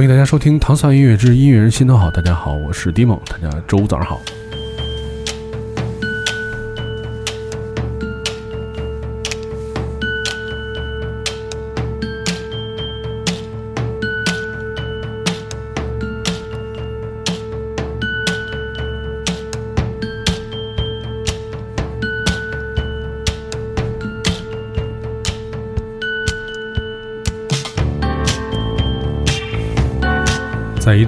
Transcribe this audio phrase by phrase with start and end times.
[0.00, 2.08] 欢迎大家收听《唐三音乐之音乐人心头好》。
[2.10, 4.18] 大家好，我是迪梦，大家周五早上好。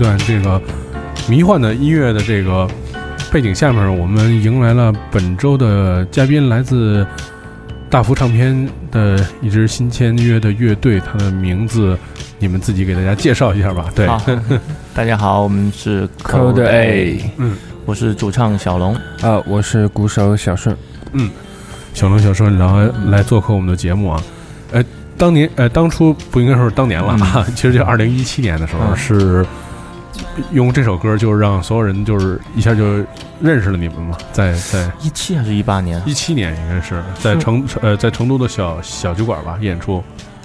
[0.02, 0.60] 段这个
[1.28, 2.68] 迷幻的音乐的这个
[3.30, 7.06] 背景下面，我们迎来了本周的嘉宾，来自
[7.88, 11.96] 大福唱片的一支新签约的乐队，它的名字
[12.40, 13.86] 你们自己给大家介绍一下吧。
[13.94, 14.08] 对，
[14.92, 17.56] 大家好，我们是 Code A，嗯，
[17.86, 20.76] 我是主唱小龙，啊，我是鼓手小顺，
[21.12, 21.30] 嗯，
[21.94, 24.22] 小龙小顺然后来做客我们的节目啊，
[24.72, 24.84] 呃，
[25.16, 28.96] 当年呃当初不应该说是当年了啊，其实就二零一七年的时候嗯。
[28.96, 29.46] 是
[30.52, 32.84] 用这首歌，就是让所有人就是一下就
[33.40, 36.02] 认识了你们嘛，在在一七还是一八年？
[36.06, 40.02] 一七年应该是在成呃在成都的小小酒馆吧演出，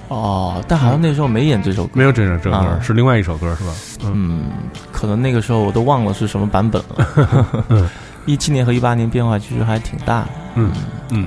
[0.08, 2.78] 哦，但好像那时候没演这首歌，没有这首这歌、啊。
[2.82, 3.72] 是另外一首歌是吧？
[4.04, 4.12] 嗯。
[4.14, 4.44] 嗯，
[4.92, 7.64] 可能那个时候我都忘了是什么版本了。
[7.68, 7.88] 嗯，
[8.26, 10.28] 一七年和一八年变化其实还挺大的。
[10.56, 10.72] 嗯。
[11.10, 11.26] 嗯，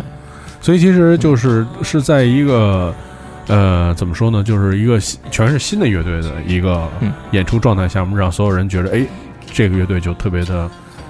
[0.61, 2.93] 所以其实就是是在一个
[3.47, 7.11] 呃怎么说呢，就是一个新全是新的乐队的一个嗯。
[7.31, 9.05] 演出状态下面，让所有人觉得哎
[9.51, 10.69] 这个乐队就特别的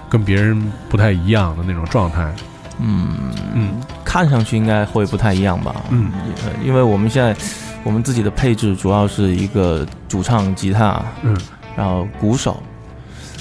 [0.09, 2.33] 跟别人不太一样的那种状态。
[2.79, 3.09] 嗯
[3.53, 3.81] 嗯。
[4.03, 5.75] 看上去应该会不太一样吧？
[5.89, 6.11] 嗯。
[6.45, 7.35] 呃，因为我们现在
[7.83, 11.37] 我们自己的配置主要是一个主唱、吉他，嗯。
[11.75, 12.61] 然后鼓手，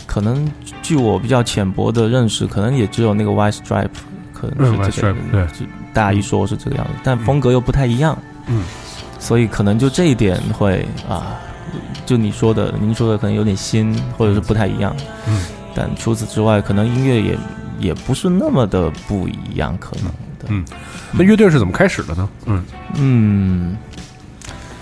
[0.06, 0.46] 可能
[0.82, 3.88] 据我比较浅薄的认识，可能也只有那个 White Stripe，
[4.32, 5.46] 可能嗯是这个 White Stripe，对。
[5.92, 8.29] 大家一说是这个样子，但风格又不太一样，嗯
[9.18, 11.36] 所以可能就这一点会啊，
[12.06, 14.96] 就你说的，您说的可能有点新，或者是不太一样，
[15.28, 15.42] 嗯，
[15.74, 17.38] 但除此之外，可能音乐也
[17.78, 20.06] 也不是那么的不一样，可能
[20.38, 20.64] 的，嗯。
[21.12, 22.28] 那乐队是怎么开始的呢？
[22.46, 22.64] 嗯。
[22.94, 23.76] 嗯，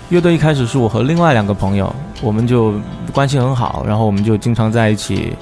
[0.09, 2.73] 乐队一开始是我和另外两个朋友，我们就
[3.11, 5.33] 关系很好，然后我们就经常在一起，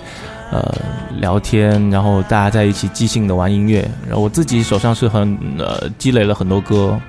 [0.52, 0.76] 呃，
[1.20, 3.90] 聊天，然后大家在一起即兴的玩音乐。
[4.08, 7.00] 然后我自己手上是很呃积累了很多歌，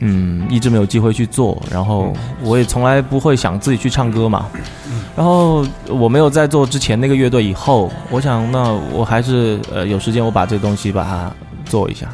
[0.00, 1.60] 嗯，一直没有机会去做。
[1.70, 4.46] 然后我也从来不会想自己去唱歌嘛。
[5.16, 11.30] 然后我没有在做之前那个乐队以后，我想那我还是呃有时间我把这东西把它
[11.64, 12.06] 做一下。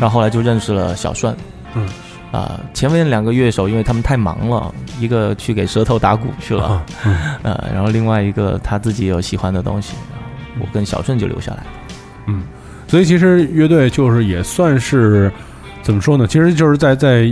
[0.00, 1.36] 然后后来就认识了小顺，
[1.74, 1.86] 嗯，
[2.32, 9.92] 啊、前面两个乐手因为他们太忙了，一个去给舌头打鼓去了，啊嗯 呃，然后另外一个他自己有喜欢的东西，
[10.58, 11.62] 我跟小顺就留下来。
[12.26, 12.42] 嗯，
[12.88, 15.30] 所以其实乐队就是也算是
[15.82, 16.26] 怎么说呢？
[16.26, 17.22] 其实就是在在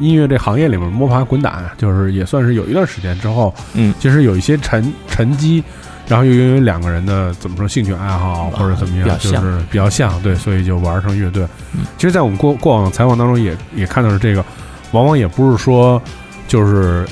[0.00, 5.62] 音乐这行业里面摸爬滚打，就是也算是有一段时间之后，嗯其实有一些沉沉积，
[6.08, 11.44] 然后又因为两个人的怎么说兴趣爱好或者怎么样，就是比较像，对，所以就玩成乐队。
[11.74, 14.44] 嗯其实，在我们过过往采访当中也也看到是这个，
[14.90, 16.02] 往往也不是说
[16.48, 17.06] 就是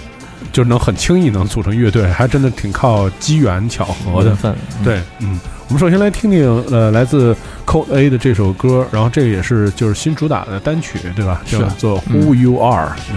[0.52, 4.36] 就能很轻易能组成乐队，还真的挺靠机缘巧合的。
[4.84, 7.36] 对，嗯，我们首先来听听呃来自
[7.66, 11.42] Code A 的这首歌，然后这个也是就是新主打的单曲，对吧？
[11.46, 12.96] 叫做嗯 Who You Are。
[12.96, 13.12] 是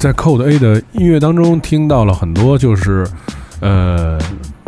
[0.00, 3.06] 在 Code A 的音乐当中听到了很多，就是
[3.60, 4.18] 呃，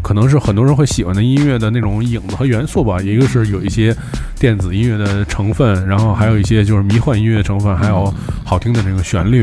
[0.02, 3.00] 可能是很多人会喜欢的音乐的那种影子和元素吧。
[3.00, 3.96] 一个是有一些
[4.38, 8.12] 电子音乐的成分，然后还有一些就是迷幻音乐成分，还有
[8.44, 9.42] 好听的这个旋律。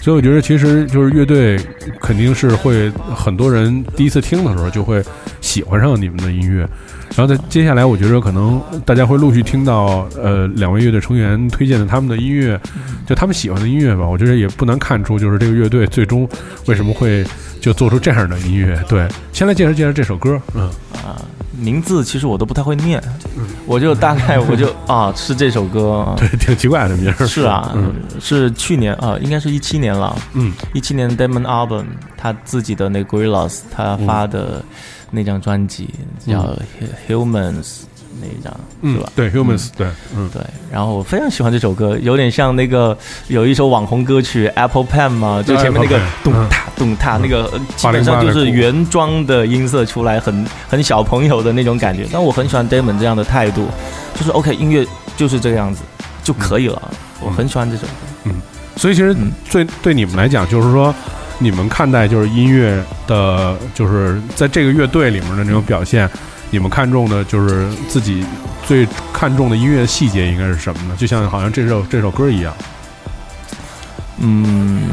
[0.00, 1.58] 所以我觉得，其实就是乐队
[2.00, 5.02] 肯定是会很多人第一次听的时候就会
[5.40, 6.68] 喜欢上你们的音乐。
[7.16, 12.58] 然后在接下来，我觉得可能大家会陆续听到呃两位乐队成员推荐的他们的音乐，
[13.06, 14.06] 就他们喜欢的音乐吧。
[14.06, 16.28] 我觉得也不难看出，就是这个乐队最终
[16.66, 17.24] 为什么会
[17.60, 18.78] 就做出这样的音乐。
[18.88, 20.40] 对，先来介绍介绍这首歌。
[20.54, 20.70] 嗯
[21.02, 21.20] 啊，
[21.58, 23.02] 名字其实我都不太会念，
[23.66, 27.26] 我就大概我就 啊是这首歌，对，挺奇怪的名儿。
[27.26, 27.92] 是啊，嗯。
[28.20, 30.52] 是去年啊，应该是一七年了，嗯。
[30.72, 31.84] 一七年 Demon Album
[32.16, 34.62] 他自己的那个 Gorillaz 他发的
[35.10, 35.88] 那张专辑
[36.26, 36.56] 叫
[37.08, 37.80] Humans
[38.20, 42.96] 那一张是吧？，嗯对，Humans，对，嗯对，然后我非常喜欢这首歌，有点像那个
[43.28, 52.06] 有一首网红歌曲 Apple Pen 嘛，就前面那个咚嗯踏咚踏那个，呃基本上就是原装的音色出来，很很小朋友的那种感觉。
[52.12, 53.68] 但我很喜欢 Damon 这样的态度，
[54.14, 55.82] 就是 OK 音乐就是这个样子
[56.22, 57.92] 就可以了，我很喜欢这首歌。
[58.24, 58.34] 嗯
[58.76, 60.94] 所以其实嗯对对你们来讲，就是说，
[61.38, 66.08] 你们看待就是音乐的，就是在这个乐队里面的那种表现，
[66.50, 68.24] 你们看重的就是自己
[68.66, 70.94] 最看重的音乐细节应该是什么呢？
[70.98, 72.54] 就像好像这首这首歌一样，
[74.18, 74.88] 嗯，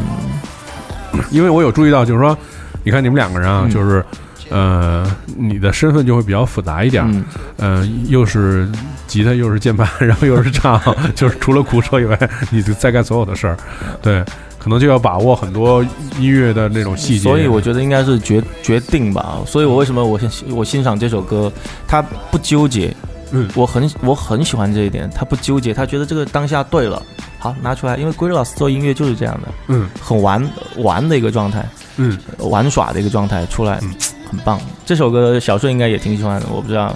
[1.32, 2.38] 因为我有注意到，就是说，
[2.84, 3.70] 你看你们两个人啊，嗯。
[3.70, 4.06] 就是。
[4.52, 5.04] 呃，
[5.36, 7.26] 你的身份就会比较复杂一点，嗯。
[7.58, 8.70] 呃，又是
[9.08, 10.80] 吉他，又是键盘， 然后又是唱，
[11.16, 13.58] 就是除了鼓手以外，你在干所有的事儿，
[14.04, 14.24] 对，
[14.66, 15.84] 可能就要把握很多
[16.18, 17.30] 音乐的那种细节。
[17.30, 19.38] 所以我觉得应该是决决定吧。
[19.46, 21.54] 所以我为什么我欣我欣赏这首歌，
[21.88, 22.92] 他不纠结，
[23.30, 27.00] 嗯我很我很喜欢这一点，他不纠结，他觉得这个当下对了，
[27.38, 30.44] 好拿出来，因为 Gorillaz 做音乐就是这样的，嗯很玩
[30.78, 31.64] 玩的一个状态，
[31.98, 33.94] 嗯，玩耍的一个状态出来，嗯
[34.32, 34.60] 很棒。
[34.84, 36.96] 这首歌小顺应该也挺喜欢的，我不知道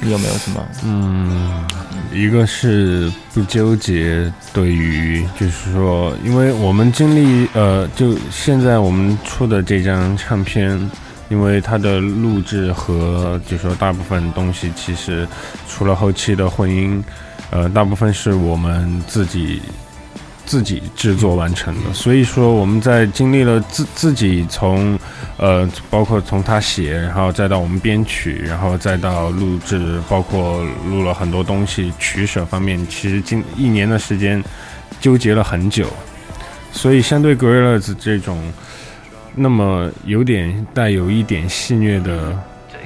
[0.00, 1.64] 你有没有什么，嗯，
[2.12, 10.78] 一个是不纠结，对于就是说，因为我们经历呃，就现在我们出的这张唱片，
[11.28, 15.26] 因为它的录制和就说大部分东西，其实
[15.68, 17.04] 除了后期的混音，
[17.50, 19.60] 呃，大部分是我们自己。
[20.48, 24.98] 自己制作完成的，所以说我们在经历了自自己从
[25.36, 34.42] 呃，包括从他写，然后再到我们编曲，然后再到录制，包括录了很多东西，取舍方面，其实近一年的时间
[35.02, 35.86] 纠结了很久，
[36.72, 38.42] 所以相对 Gorillaz 这种
[39.34, 42.34] 那么有点带有一点戏谑的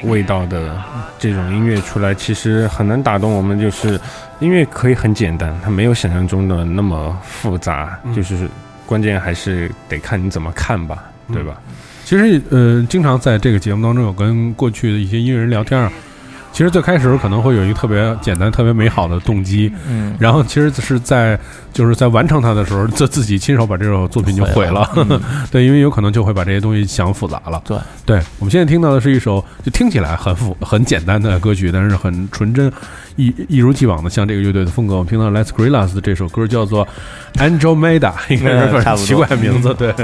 [0.05, 0.81] 味道的
[1.19, 3.59] 这种音乐出来，其实很难打动我们。
[3.59, 3.99] 就是
[4.41, 8.49] 音乐可以很简单，它没有想象中的那么复杂，嗯就是
[8.87, 11.61] 关键还是得看你怎么看吧，嗯对吧？
[12.05, 15.91] 其实呃，经常在这个节目当中有跟过去的一些音乐人聊天啊。
[16.53, 21.39] 其实最开始可能会有一个特别简单、特别美好的动机，嗯，然后其实是在
[21.73, 24.89] 就是在完成它的时候，自自己亲手把这首作品就毁了。
[24.97, 25.19] 嗯
[25.51, 27.63] 对，因为有可能就会把这些东西想复杂了。
[27.65, 32.71] 对，对，我们现在听到的是一首就听起来很复很简单的歌曲，但是很纯真，
[33.17, 34.97] 一一如既往的像这个乐队的风格。
[34.97, 36.87] 我们听到 Let's Gorillaz 的这首歌叫做
[37.37, 39.75] Angel Meda，应该是奇怪的名字。
[39.75, 39.95] 对，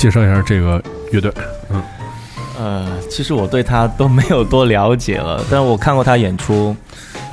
[0.00, 1.30] 介绍一下这个乐队。
[1.68, 1.82] 嗯
[2.58, 6.74] 呃，其实我对他都没有多了解了， 但我看过他演出。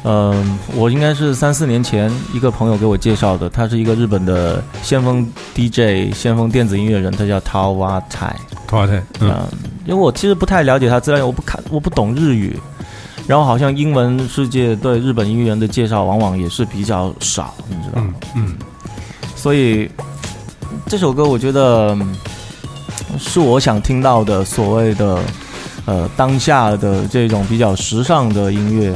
[0.04, 8.32] 嗯、我应该是三四年前一个朋友给我介绍的，他是一个日本的先锋 DJ、先锋电子音乐人，他叫 Tawa Tai。
[8.68, 9.48] 桃花台，嗯嗯，
[9.86, 12.58] 因为我其实不太了解他资料，我不看，我不懂日语，
[13.26, 18.46] 然后好像英文世界对日本音乐人的介绍往往也是比较少，你知道吗嗯？
[18.48, 18.56] 嗯
[19.36, 19.90] 所以
[20.86, 22.16] 这首歌我觉得嗯
[23.20, 25.20] 是我想听到的所谓的
[25.86, 28.94] 呃当下的这种比较时尚的音乐，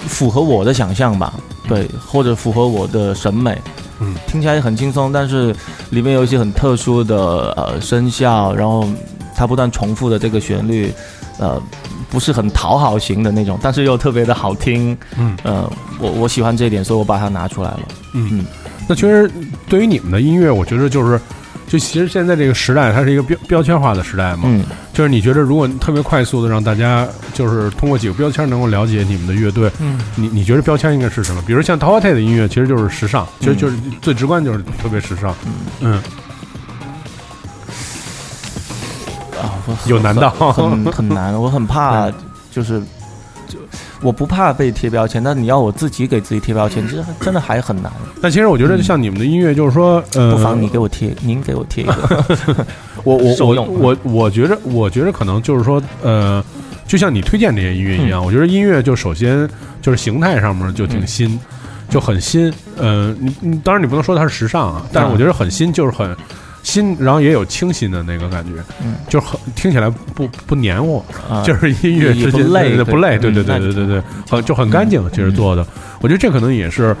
[0.00, 1.34] 符合我的想象吧，
[1.68, 3.56] 对，或者符合我的审美。
[4.00, 5.54] 嗯，听起来很轻松，但是
[5.90, 8.88] 里面有一些很特殊的呃声效，然后
[9.36, 10.90] 它不断重复的这个旋律，
[11.38, 11.60] 呃，
[12.08, 14.96] 不是很讨好型的那种，但是又特别的好听。
[15.18, 17.80] 嗯呃，我我喜欢这一点，所以我把它拿出来了。
[18.14, 18.44] 嗯。
[18.88, 19.30] 那其实
[19.68, 21.20] 对于你们的音乐，我觉得就是，
[21.70, 24.42] 就其实现在这个时代，它是一个标标签化的时代嘛。
[24.46, 24.64] 嗯。
[24.92, 30.00] 就是你觉得，如果特别快速的让大家就是通过几个标签能够了解你们的乐队，嗯。
[30.16, 31.40] 你你觉得标签应该是什么？
[31.46, 35.32] 比如像桃花台的音乐，其实就是时尚，其实就是最直观就是特别时尚。
[35.78, 36.02] 嗯，
[39.40, 40.28] 啊，我有难道？
[40.52, 42.10] 很很难，我很怕，
[42.50, 42.80] 就是
[43.46, 43.60] 就
[44.02, 47.92] 我不怕被贴标签，但你要我自己给自己贴标签，其实真的还很难。
[48.20, 52.66] 但其实我觉得像你们的音乐，就是说，呃，不妨你给我贴，您给我贴一个。
[53.04, 56.42] 我我我 我我觉着，我觉着可能就是说，呃，
[56.86, 59.48] 就像你推荐这些音乐一样，我觉得音乐就首先
[59.82, 61.38] 就是形态上面就挺新，
[61.88, 62.52] 就很新。
[62.78, 66.16] 呃，你你当然你不能说它是时尚啊，但是我觉得很新，就是很
[66.62, 75.66] 新，然后也有清新的那个感觉，嗯就是很听起来不不黏糊，啊就是音乐也之间不累对对不累，对对对对对对，很就很干净，其实做的，
[76.00, 76.96] 我觉得这可能也是。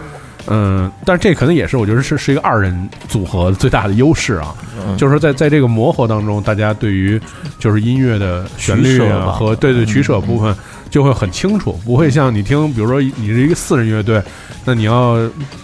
[0.46, 4.54] 嗯，但是这可能也是我觉得是是一个二人组合最大的优势啊，
[4.88, 7.20] 嗯就是说在在这个磨合当中，大家对于
[7.58, 8.98] 就是音乐的旋律
[9.30, 10.56] 和对对嗯取舍部分
[10.90, 14.22] 就会很清楚，不会像你听，比如说你是一个四人乐队，
[14.64, 15.16] 那你要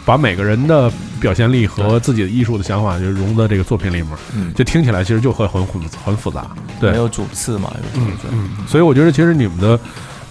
[0.04, 6.46] 把每个人的表现力和自己的艺术的想法就融在这个作品里面，嗯，就听起来其实就会很很很复杂，
[6.80, 9.78] 对没，有主次嘛，有时候就嗯，所以我觉得其实你们的。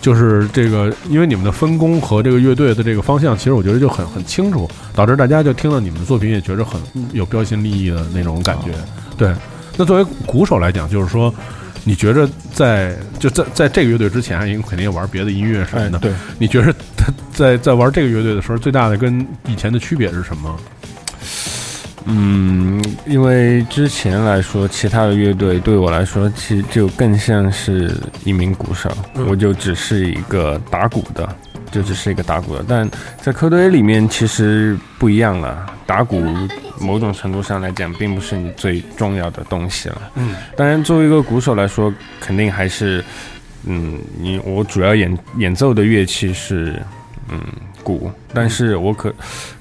[0.02, 6.80] 就是这个，因为你们的分工和这个乐队的这个方向，其实我觉得就很很清楚，导致大家就听到你们的作品也觉得很
[7.12, 8.68] 有标新立异的那种感觉。
[9.18, 9.34] 对，
[9.76, 11.34] 那作为鼓手来讲，就是说，
[11.88, 20.60] 你觉着在就在在这个乐队之前，因为肯定也玩别的音乐什么的，对，你觉着他在在玩这个乐队的时候，最大的跟以前的区别是什么？
[22.08, 31.36] 嗯，因为之前来说，其他的乐队对我来说，其实就更像是一名鼓手，嗯我就只是一个打鼓的，
[31.72, 32.64] 就只是一个打鼓的。
[32.68, 32.88] 但
[33.22, 36.24] 在科队里面，其实不一样了，打鼓
[36.80, 40.12] 某种程度上来讲，并不是你最重要的东西了。
[40.16, 43.04] 嗯，当然，作为一个鼓手来说，肯定还是，
[43.66, 46.82] 嗯，你我主要演演奏的乐器是，
[47.30, 47.40] 嗯，
[47.84, 49.14] 鼓，但是我可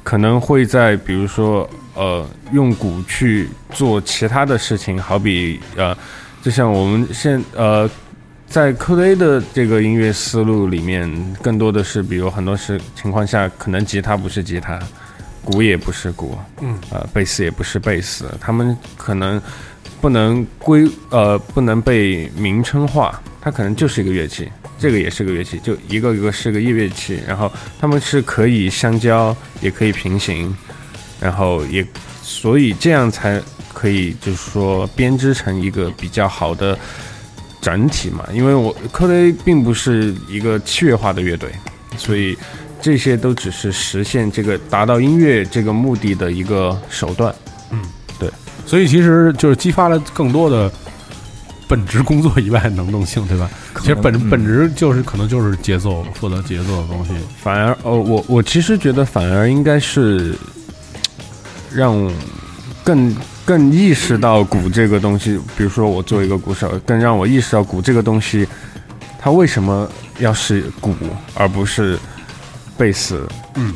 [0.02, 5.96] 可能会在比如说，呃，用鼓去做其他的事情，好比呃，
[6.42, 7.88] 就像我们现呃。
[8.46, 11.10] 在科雷的这个音乐思路里面，
[11.42, 14.78] 更多的是，比如很多是情况下，可能吉他不是吉他，
[15.44, 19.40] 鼓也不是鼓，嗯，呃，贝斯也不是贝斯，他们可能
[20.00, 30.56] 不能归呃不能被名称化，它可能就是一个乐器，这个也是个乐器，就一个一个是个乐器，然后他们是可以相交，也可以平行，
[31.20, 31.86] 然后也
[32.22, 33.40] 所以这样才
[33.72, 36.78] 可以就是说编织成一个比较好的
[37.60, 41.50] 整体嘛，因为我科雷并不是一个器乐化的乐队，
[41.96, 42.36] 所以
[42.84, 47.34] 这些都只是实现这个达到音乐这个目的的一个手段。
[47.70, 47.80] 嗯，
[48.18, 48.30] 对
[48.66, 50.70] 所以其实就是激发了更多的
[51.66, 53.48] 本职工作以外的能动性，对吧？
[53.80, 57.12] 其实本嗯本职就是可能就是节奏，负责节奏的东西。
[57.42, 60.36] 反而，哦，我我其实觉得反而应该是
[61.72, 62.12] 让
[62.84, 63.16] 更
[63.46, 68.46] 更意识到鼓这个东西，比如说我作为一个鼓手，更让我意识到鼓这个东西，
[69.18, 70.94] 它为什么要是鼓
[71.32, 71.98] 而不是
[72.76, 73.26] 贝斯？
[73.54, 73.74] 嗯，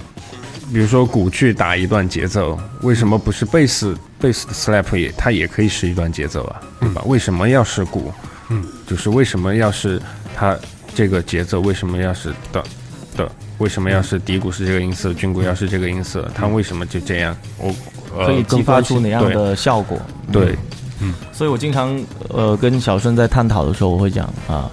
[0.72, 3.96] 比如说鼓去打一段节奏，为什么不是贝斯？
[4.20, 7.02] 贝斯的 slap 也它也可以是一段节奏啊，对吧？
[7.06, 8.12] 为什么要是鼓？
[8.48, 10.00] 嗯，就是为什么要是
[10.34, 10.56] 它
[10.94, 11.61] 这个节奏？
[11.61, 12.64] 为什么要是的？
[13.16, 17.37] 的，为什么要是底鼓是这个音色，军鼓要是这个音色，它为什么就这样？
[17.58, 17.74] 我
[18.16, 20.00] 呃可以激发出哪样的效果？
[20.32, 20.58] 对对
[21.32, 21.96] 所以我经常
[22.28, 24.68] 呃跟小顺在探讨的时候，我会讲啊，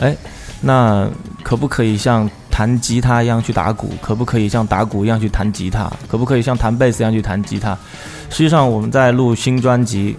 [0.00, 0.14] 哎，
[0.60, 1.08] 那
[1.42, 3.94] 可不可以像弹吉他一样去打鼓？
[4.02, 5.90] 可不可以像打鼓一样去弹吉他？
[6.06, 7.76] 可不可以像弹贝斯一样去弹吉他？
[8.28, 10.14] 实际上我们在录新专辑，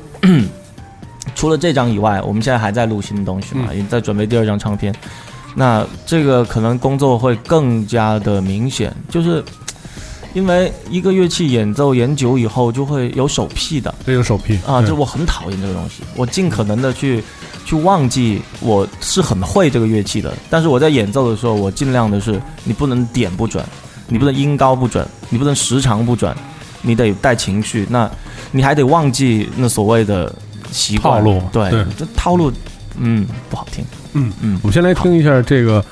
[1.36, 4.94] 除了这张以外，我们现在还在录新的东西嘛，也在准备第二张唱片。
[5.56, 9.44] 那这个可能工作会更加的明显，就是
[10.34, 13.94] 因为一个乐器演奏演久以后就会有手癖的。
[14.04, 17.24] 这个手癖啊，对就我很讨厌这个东西，我尽可能的去
[17.66, 23.64] 去忘记我是很会这个乐器的，但是我在演奏的时候，我尽量的是你不能点不准，
[24.08, 26.36] 你不能音高不准，你不能时长不准，
[26.82, 28.10] 你得带情绪，那
[28.52, 30.34] 你还得忘记那所谓的
[30.72, 31.20] 习惯。
[31.20, 31.42] 套路。
[31.52, 31.86] 对，对。
[31.98, 32.52] 这套路，
[32.98, 34.32] 嗯，不好听，嗯。
[34.42, 35.84] 嗯我们先来听一下这个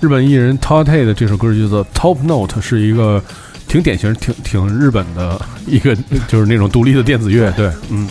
[0.00, 3.22] 日本艺人 Tate 的这首歌，叫做《Top Note》，是一个
[3.68, 5.94] 挺典型、挺挺日本的一个，
[6.26, 7.50] 就是那种独立的电子乐。
[7.52, 8.08] 对，嗯，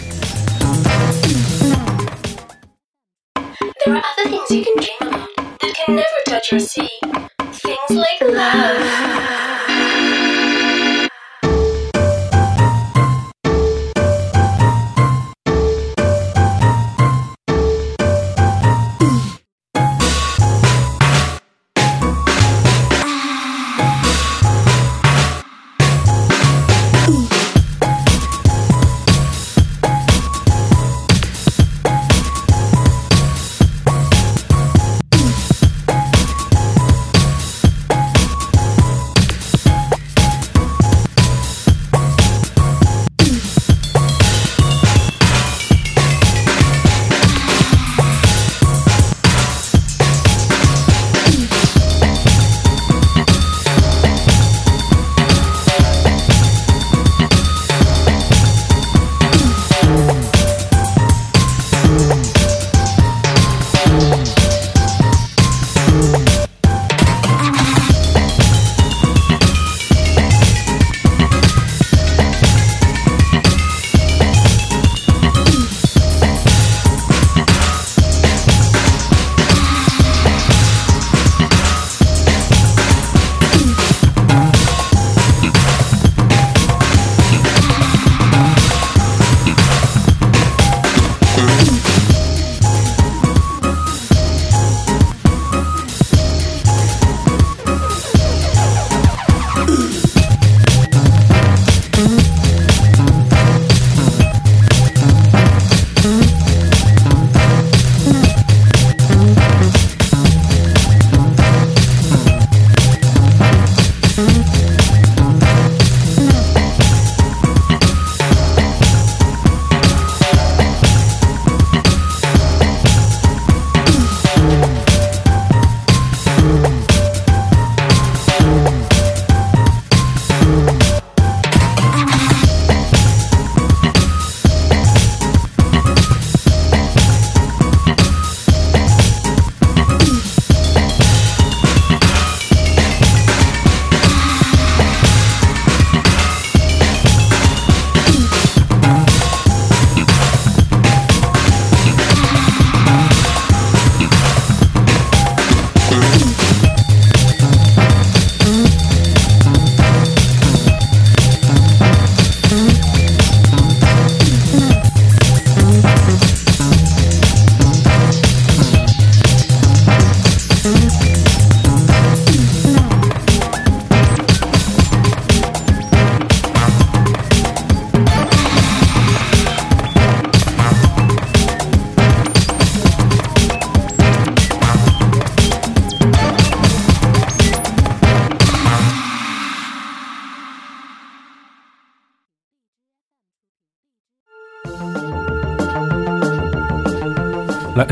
[3.89, 6.87] There are other things you can dream about that can never touch or see.
[7.53, 9.38] Things like love.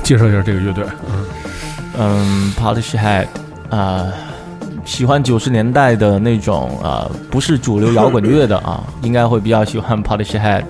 [0.07, 0.85] 介绍一下这个乐队。
[1.09, 1.25] 嗯
[1.99, 3.27] 嗯，Polish Head，
[3.69, 4.07] 啊、
[4.85, 10.63] 喜欢九十年代的那种啊、不是主流摇滚乐的啊， 应该会比较喜欢 Polish Head，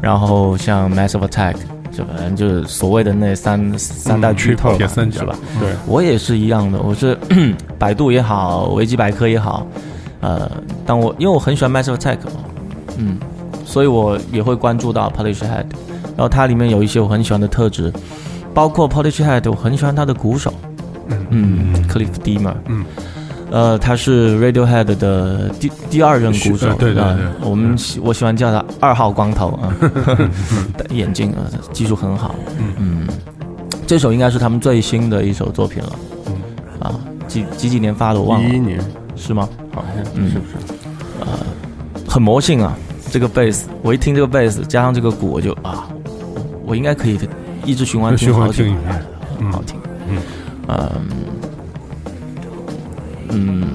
[0.00, 1.56] 然后像 Massive Attack，
[1.90, 5.36] 这反正就是所谓的那三三大巨头嘛、铁三角是吧？
[5.58, 7.18] 对，我也是一样的，我是
[7.80, 9.66] 百度也好，维基百科也好，
[10.20, 10.48] 呃，
[10.86, 12.44] 当我因为我很喜欢 Massive Attack 嘛，
[12.98, 13.18] 嗯，
[13.64, 15.64] 所以我也会关注到 Polish Head，
[16.14, 17.92] 然后它里面有一些我很喜欢的特质，
[18.58, 20.52] 包括 Polish Head，我很喜欢他的鼓手，
[21.30, 22.84] 嗯，Cliff Demer，嗯，
[23.52, 27.48] 呃，他是 Radiohead 的第第二任鼓手，呃对对啊对。
[27.48, 29.72] 我们喜我喜欢叫他二号光头啊，
[30.76, 32.34] 戴 眼镜啊，技术很好，
[32.80, 33.06] 嗯，
[33.86, 35.92] 这首应该是他们最新的一首作品了，
[36.80, 38.80] 啊，几几几年发的我忘了，一一年。
[39.14, 39.48] 是吗？
[39.72, 40.32] 好像嗯。
[40.32, 40.56] 是不是？
[42.08, 42.76] 很魔性啊，
[43.12, 45.86] 这个贝斯，我一听这个贝斯加上这个鼓，我就啊，
[46.34, 46.40] 我
[46.70, 47.16] 我应该可以
[47.64, 48.42] 一直循环听循环
[49.38, 49.76] 很好听。
[50.08, 50.22] 嗯
[50.68, 50.88] 嗯。
[53.30, 53.68] 嗯，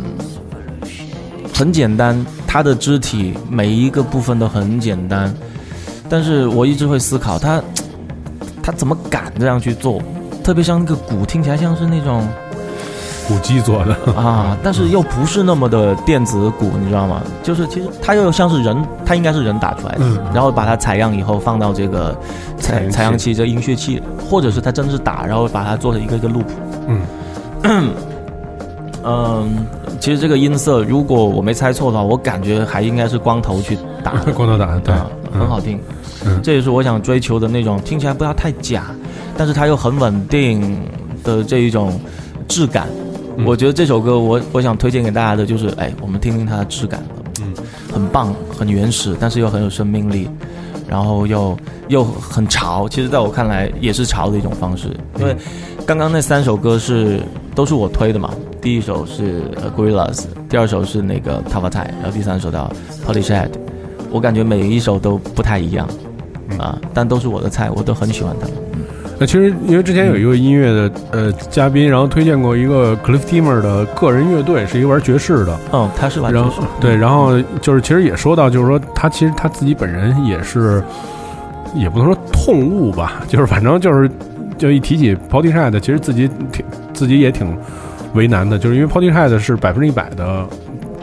[1.53, 5.31] 很简单，他的肢体每一个部分都很简单，
[6.09, 7.61] 但是我一直会思考他
[8.63, 10.01] 他怎么敢这样去做，
[10.43, 12.27] 特别像那个鼓听起来像是那种
[13.27, 17.21] 古机做的，啊，但是又不是那么的电子鼓，你知道吗？
[17.41, 22.15] 就是其实它又像是人，它应该是人打出来的，嗯然后把它采样以后放到这个
[22.57, 26.45] 采采样器这音乐器，或者是它真的是打，然后把它做成一个一个 loop。
[26.87, 27.01] 嗯
[29.05, 29.65] 嗯，
[29.99, 35.79] 其实这个音色，如果我没猜错的话，我感觉还应该是光头去打， 光头打的，对啊，很好听。
[36.25, 38.85] 嗯这也是我想追求的那种，听起来不要太假，
[39.37, 40.81] 但是它又很稳定
[41.23, 41.99] 的这一种
[42.47, 42.87] 质感。
[43.37, 47.03] 嗯我觉得这首歌我我想推荐给大家的就是，哎，我们听听它的质感，
[47.41, 47.53] 嗯，
[47.91, 50.29] 很棒，很原始，但是又很有生命力，
[50.87, 52.87] 然后又又很潮。
[52.87, 54.87] 其实在我看来也是潮的一种方式，
[55.19, 55.35] 因为
[55.85, 57.21] 刚刚那三首歌是
[57.55, 58.33] 都是我推的嘛。
[58.61, 62.71] 第一首是呃 Gorillaz，第二首是那个 t a v a t a i 然后第三首叫
[63.05, 63.49] Polishad。
[64.11, 65.87] 我感觉每一首都不太一样
[66.59, 68.55] 啊，但都是我的菜，我都很喜欢它们。
[69.19, 80.83] 那其实因为之前有一个音乐的呃嘉宾，然后推荐过一个 Cliff Timmer 的个人乐队，是一个玩爵士的，嗯，他是完然后全是对，然后就是其实也说到，就是说他其实他自己本人也是，
[81.75, 84.09] 也不能说痛悟吧， 就是反正就是
[84.57, 87.55] 就一提起 p o t y s h a d 其实自己挺自己也挺
[88.13, 90.45] 为难的，就是因为 p o t y s h a d 是百分之一百的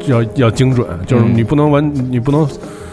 [0.06, 2.46] 要要精准，就是嗯你不能完你不能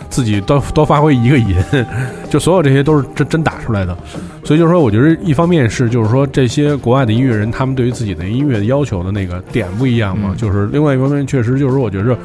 [0.10, 1.56] 自己多多发挥一个音，
[2.30, 3.98] 就所有这些都是真真打出来的，
[4.43, 12.17] 所以就是说，我觉得一方面是就是说这些国外的音乐人，他们对于自己的音乐的要求的那个点不一样嘛，嗯就是另外一方面确实就是我觉着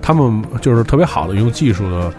[0.00, 2.12] 他们就是特别好的用技术的。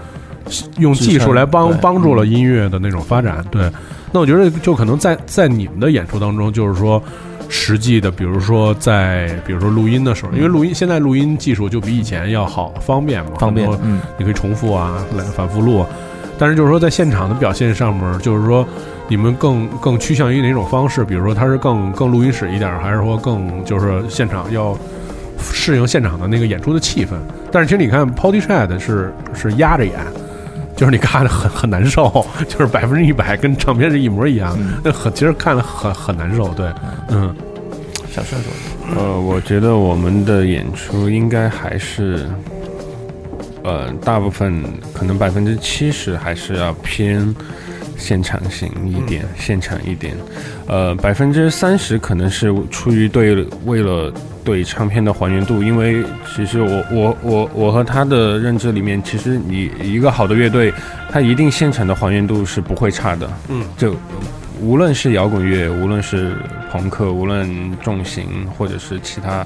[0.77, 3.67] 用技术来帮帮助了音乐的那种发展，对。
[4.11, 7.01] 那我觉得就可能在在你们的演出当中，就是说
[7.49, 15.87] 实际的，比如说在比如说录音的时候，因为录音现在录音技术就比以前要好方便嘛，方便，嗯，你可以重复啊，来反复录啊。
[16.37, 18.67] 但是就是说，在现场的表现上面，就是说，
[19.07, 21.05] 你们更更趋向于哪种方式？
[21.05, 24.77] 比如说，它是更更录音室一点儿，还是说更就是现场要
[25.39, 27.11] 适应现场的那个演出的气氛？
[27.51, 29.93] 但是其实你看 p o t y s h a d 是是压着演，
[30.75, 36.49] 就是你看着很很难受， 就是百分之一百跟唱片是一模一样，嗯那很其实看了很很难受。
[36.49, 36.67] 对，
[37.09, 37.33] 嗯
[38.11, 42.25] 小射手，呃，我觉得我们的演出应该还是，
[43.63, 47.33] 呃，大部分可能百分之七十还是要偏
[47.97, 50.15] 现场型一点，现场一点。
[50.67, 54.13] 呃，百分之三十可能是出于对为了
[54.45, 60.71] 对唱片的还原度，因为其实我我我我和他的认知里面，其实你一个好的乐队，
[61.11, 63.27] 它一定现场的还原度是不会差的。
[63.49, 63.95] 嗯，就
[64.61, 66.37] 无论是摇滚乐，无论是
[66.71, 69.45] 朋克，无论重型或者是其他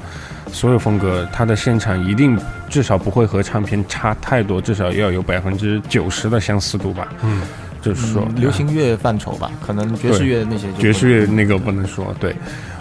[0.52, 2.38] 所有风格，他的现场一定
[2.70, 7.08] 至少不会和唱片差太多，至少要有百分之九十的相似度吧。
[7.24, 7.42] 嗯，
[7.82, 12.36] 就是说、嗯流行乐范畴吧，可能爵士乐那些爵士乐那个不能说，对，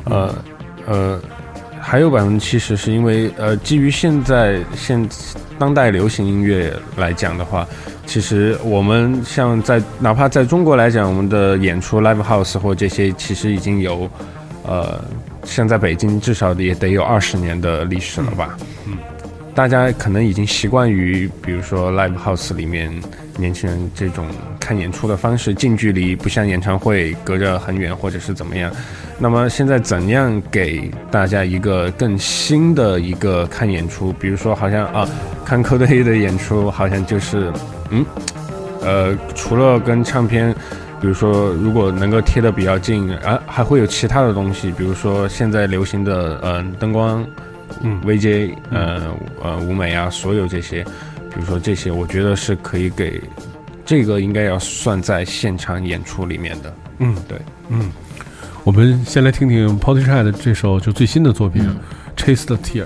[0.05, 0.35] 呃
[0.87, 1.21] 呃，
[1.81, 5.09] 还有百分之七十是因为呃，基于现在现
[5.59, 7.67] 当代流行音乐来讲的话，
[8.07, 14.09] 其实我们像在哪怕在中国来讲，我们的演出 live house 或这些，其实已经有
[14.65, 15.03] 呃，
[15.45, 18.57] 像在北京至少也得有二十年的历史了吧。
[18.87, 18.99] 嗯
[19.55, 22.93] 大家可能已经习惯于，比如说 live house 里面
[23.37, 24.25] 年轻人这种
[24.69, 28.71] 看演出的方式，近距离，不像演唱会隔着很远或者是怎么样。
[29.19, 34.13] 那么现在怎样给大家一个更新的一个看演出？
[34.13, 35.09] 比如说，好像啊，
[35.43, 37.51] 看 Coldplay 的演出，好像就是，
[37.89, 38.05] 嗯，
[38.83, 40.55] 呃，除了跟唱片。
[41.01, 47.25] 比如说，如果能够贴的比较近，啊，还会有其他的东西，比如说现在流行的，嗯、灯光，
[47.83, 50.83] 嗯 VJ，呃呃舞美啊，所有这些，
[51.31, 53.23] 比如说这些，我觉得是可以给
[53.89, 56.75] 这个应该要算在现场演出里面的。
[56.99, 57.39] 嗯，对，
[57.71, 57.91] 嗯。
[58.63, 61.79] 我们先来听听 Potty c h a d 这首就最新的作品嗯
[62.23, 62.85] 《Chase the Tear》。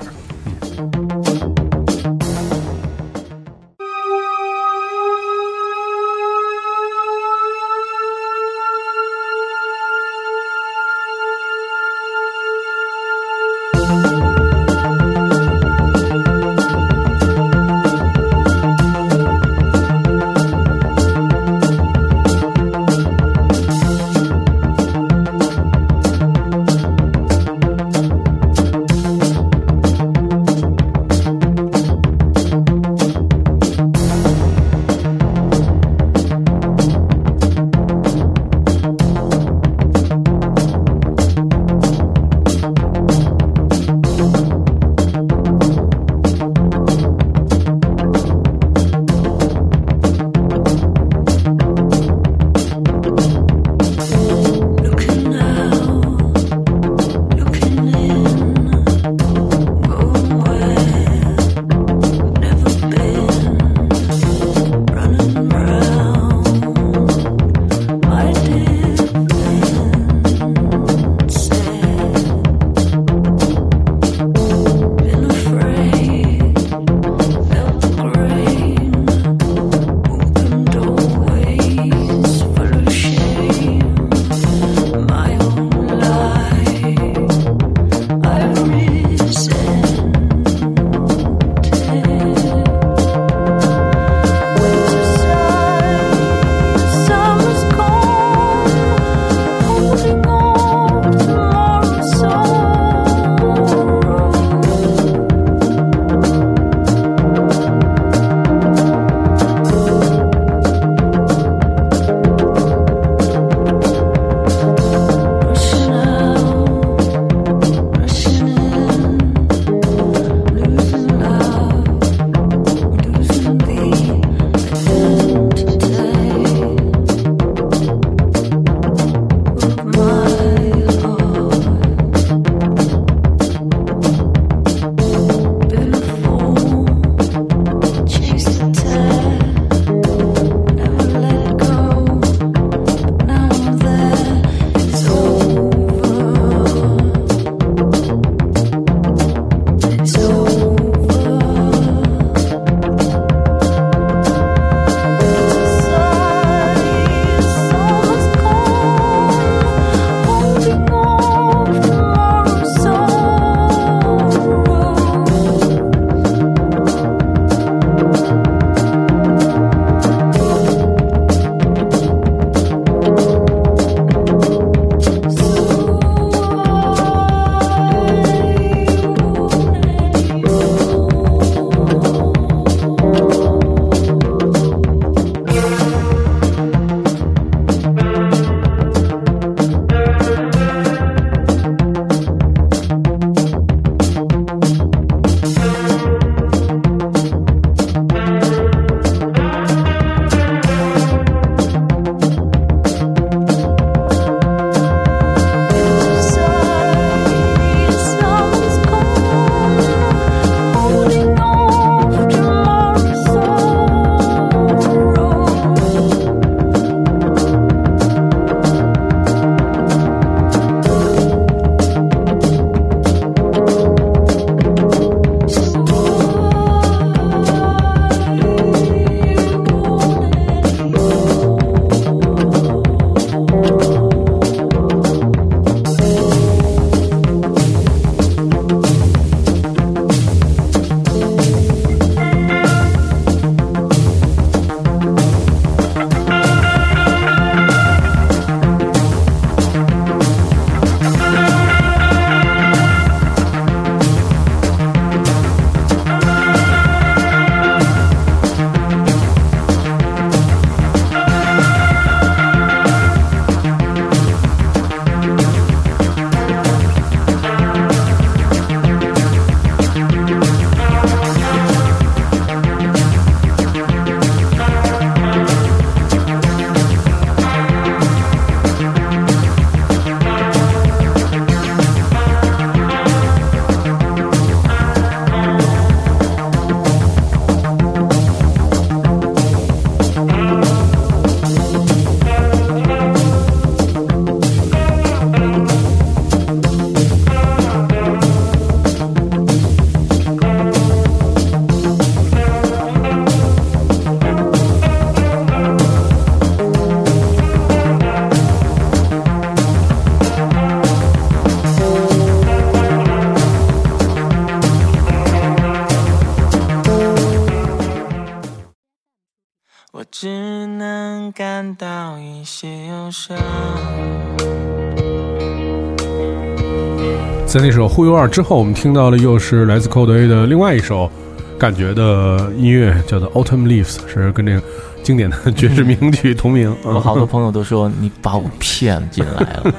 [327.52, 331.12] 在那首《忽悠二》之后，我们听到的又是来自 Coldplay 的另外一首
[331.58, 334.62] 感觉的音乐，叫做《Autumn Leaves》，是跟这个
[335.02, 336.74] 经典的 爵士名曲同名。
[336.82, 339.32] 我好多朋友都说你把我骗进来
[339.64, 339.74] 了，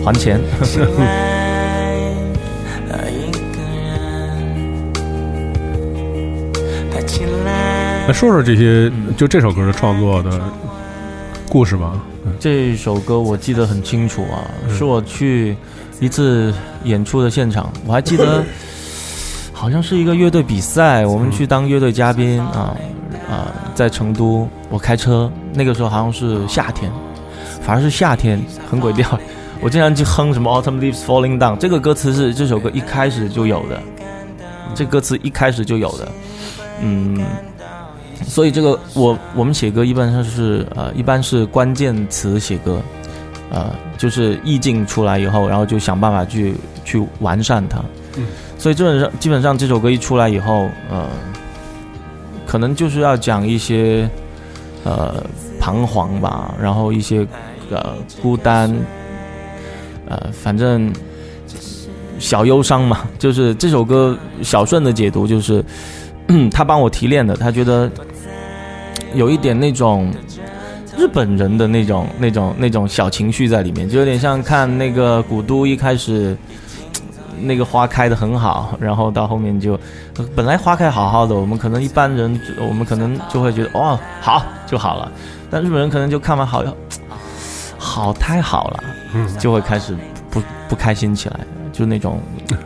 [0.06, 0.40] 还钱。
[8.06, 10.30] 来说说这些，就这首歌的创作的
[11.48, 12.00] 故事吧。
[12.38, 15.56] 这首歌我记得很清楚啊，是我去
[15.98, 16.52] 一次
[16.84, 18.44] 演出的现场，我还记得
[19.52, 22.76] 好像是一个乐队比赛，我们去当乐队嘉宾啊
[23.28, 26.92] 啊，在成都，我开车，那个时候好像是夏天，
[27.62, 28.40] 反而是夏天，
[28.70, 29.18] 很鬼调。
[29.60, 33.82] 我经常去哼什么 Autumn Leaves Falling Down，这个歌词是这首歌一开始就有的，
[34.74, 36.08] 这歌词一开始就有的，
[36.82, 37.24] 嗯。
[38.26, 42.80] 所以这个我我们写歌一般上是呃一般是关键词写歌，
[43.50, 46.54] 呃就是意境出来以后，然后就想办法去
[46.84, 47.78] 去完善它。
[48.16, 48.26] 嗯。
[48.58, 51.06] 所以基本上基本上这首歌一出来以后，呃，
[52.44, 54.08] 可能就是要讲一些
[54.82, 55.22] 呃
[55.60, 57.24] 彷徨吧，然后一些
[57.70, 58.74] 呃孤单，
[60.08, 60.92] 呃反正
[62.18, 63.06] 小忧伤嘛。
[63.16, 65.64] 就是这首歌小顺的解读就是
[66.52, 67.90] 他帮我提炼的，他觉得。
[69.14, 70.12] 有一点那种
[70.94, 76.36] 日本人的那种、那种、那种小情绪在里面，就有点像看那个古都一开始
[77.40, 79.80] 那个花开的很好，然后到后面就
[80.36, 85.10] 本来花开好好的，我们可能一般人我们可能就会觉得哦好就好了，
[85.50, 86.62] 但日本人可能就看完好
[87.78, 88.84] 好太好了，
[89.38, 89.96] 就会开始
[90.30, 91.40] 不不开心起来。
[91.78, 92.20] 就那种。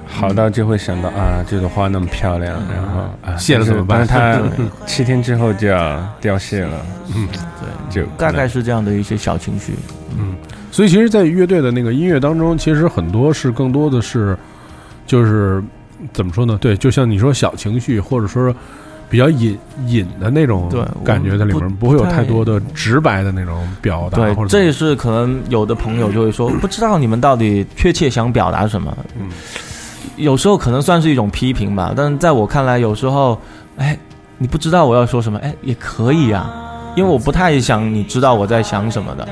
[0.06, 4.06] 好到就会想到啊，这朵花那么漂亮，然后啊谢了怎么办？
[4.06, 4.40] 它
[4.86, 7.28] 七天之后就要凋谢了，嗯，
[7.90, 9.74] 对，就大概是这样的一些小情绪，
[10.18, 10.34] 嗯，
[10.70, 14.36] 所以其实，在乐队的那个音乐当中，其实很多是更多的是，
[15.06, 15.62] 就是
[16.12, 16.56] 怎么说呢？
[16.60, 18.54] 对，就像你说小情绪，或者说。
[19.12, 19.58] 比较隐
[19.88, 20.72] 隐的那种
[21.04, 24.16] 感觉在里面，不会有太多的直白的那种表达。
[24.16, 28.96] 对，这也是可能有的朋友就会说，不知道你们到底确切想表达什么。
[29.20, 29.28] 嗯，
[30.16, 33.38] 有时候可能算是一种批评吧，但是在我看来，有时候，
[33.76, 33.94] 哎，
[34.38, 36.50] 你不知道我要说什么，哎，也可以呀，
[36.96, 39.28] 因为我不太想你知道我在想什么的，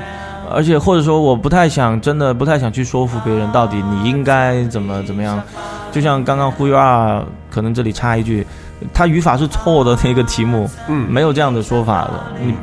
[0.53, 5.43] 而且或者说我不太想，真的不太想去说服别人到底你应该怎么怎么样。
[5.91, 8.47] 就像刚刚忽悠二，可能这里插一句。
[8.93, 12.25] 他语法是错的那个题目，嗯，没有这样的说法的。
[12.43, 12.55] 你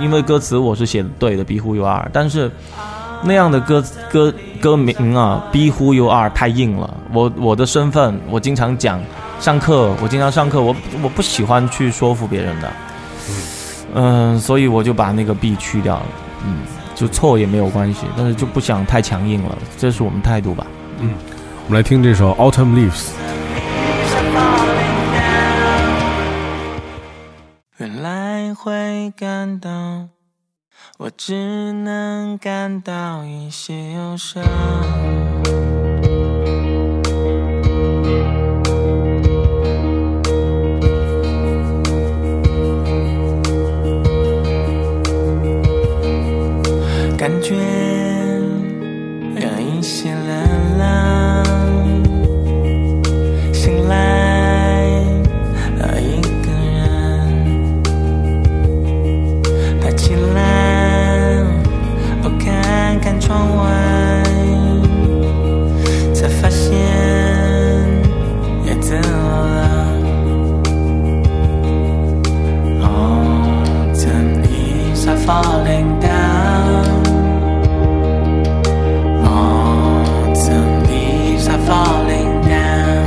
[0.00, 2.50] 因为歌词我是写的对的，Be Who You Are，但是
[3.22, 6.94] 那样的歌歌歌名啊，Be Who You Are 太硬了。
[7.12, 9.00] 我我的身份，我经常讲，
[9.38, 12.72] 上课我经常上课，我我不喜欢去说服别人的，
[13.94, 16.06] 嗯，所以我就把那个 B 去掉了，
[16.46, 16.58] 嗯，
[16.94, 20.66] 就错也没有关系，但是就不想太强硬了，这是我们态度吧。
[21.00, 21.10] 嗯，
[21.66, 23.10] 我们来听这首 Autumn Leaves。
[28.62, 30.08] 会感到，
[30.98, 34.44] 我只能感到一些忧伤。
[47.16, 47.89] 感觉
[75.30, 77.02] falling down.
[79.22, 83.06] Autumn leaves are falling down.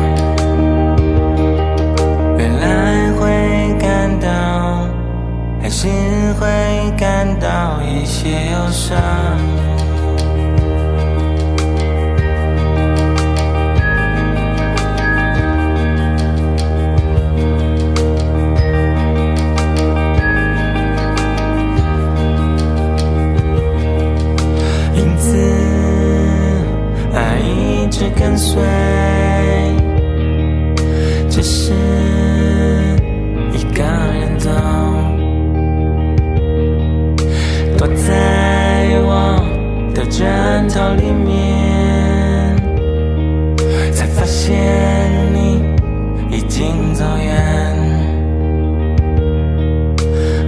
[2.37, 4.87] 原来会感到，
[5.61, 5.89] 还是
[6.39, 6.47] 会
[6.97, 8.97] 感到一些忧伤。
[28.23, 28.63] 跟随，
[31.29, 31.73] 只是
[33.51, 34.49] 一个人走，
[37.77, 39.11] 躲在我
[39.93, 40.25] 的枕
[40.69, 42.55] 头里面，
[43.91, 44.55] 才发现
[45.33, 45.59] 你
[46.31, 47.29] 已经走远。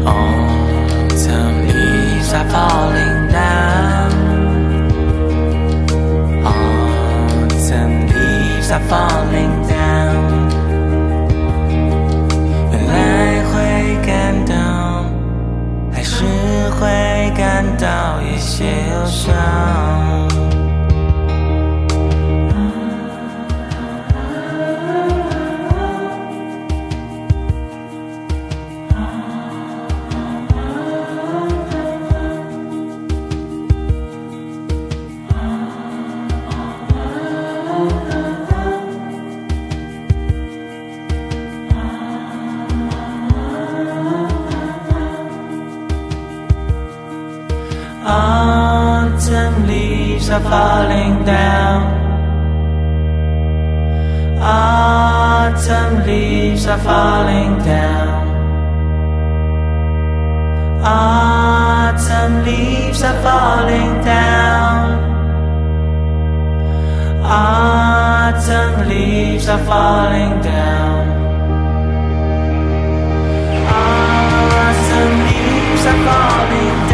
[0.05, 0.09] 哦，
[1.09, 1.27] 曾
[1.67, 2.99] 一沙暴里。
[8.87, 10.15] falling down，
[12.71, 12.93] 原来
[13.51, 13.53] 会
[14.05, 14.55] 感动，
[15.91, 16.23] 还是
[16.79, 16.87] 会
[17.35, 19.84] 感到一些忧伤。
[50.35, 51.81] Are falling down.
[54.41, 58.27] Autumn leaves are falling down.
[60.83, 64.83] Autumn leaves are falling down.
[67.23, 71.03] Autumn leaves are falling down.
[73.79, 76.84] Autumn leaves are falling down.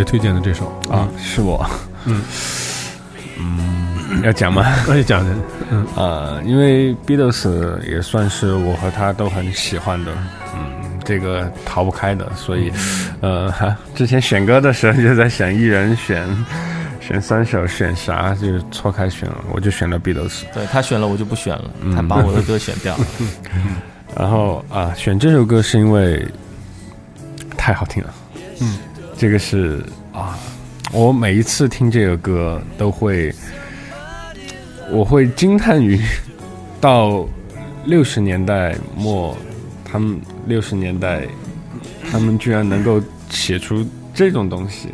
[0.00, 1.68] 谁推荐的这首啊，是我。
[2.06, 2.22] 嗯
[3.38, 4.62] 嗯，要讲吗？
[4.88, 5.38] 哎，讲讲，
[5.70, 10.10] 嗯，呃，因为 Beatles 也算是我和他都很喜欢的，
[10.54, 12.72] 嗯，这个逃不开的，所以，
[13.20, 16.26] 呃，哈之前选歌的时候就在想，一人选
[16.98, 20.44] 选三首，选啥就错开选了，我就选了 Beatles。
[20.54, 23.04] 对他选了，我就不选了，他把我的歌选掉了。
[24.16, 26.26] 然后啊，选这首歌是因为
[27.54, 28.14] 太好听了，
[28.62, 28.78] 嗯，
[29.20, 30.38] 这个是啊，
[30.92, 33.30] 我每一次听这个歌都会，
[34.90, 36.00] 我会惊叹于
[36.80, 37.28] 到
[37.84, 39.36] 六十年代末，
[39.84, 41.28] 他们六十年代，
[42.10, 42.98] 他们居然能够
[43.28, 44.88] 写出这种东西，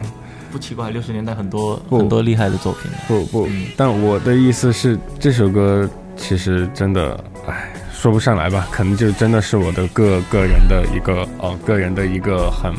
[0.51, 2.91] 不奇怪，六十年代很多很多厉害的作品。
[3.07, 12.75] 不不，但我的意思是，这首歌其实真的，唉，说不上来吧，可能就真的是我的个个人的一个呃个人的一个很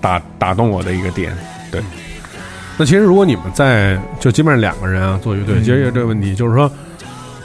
[0.00, 1.36] 打打动我的一个点。
[1.70, 1.82] 对，
[2.78, 6.70] 那其实如果你们在就基本上两个人啊做乐队，解决这个问题，就是说，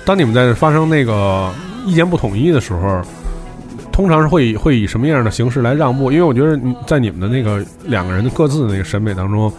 [0.06, 1.52] 当你们在发生那个
[1.86, 3.02] 意见不统一的时候，
[3.92, 6.12] 通常是会以会以什么样的形式来让步？
[6.12, 9.52] 因为我觉得在你们的那个两个人的各自的那个审美当中，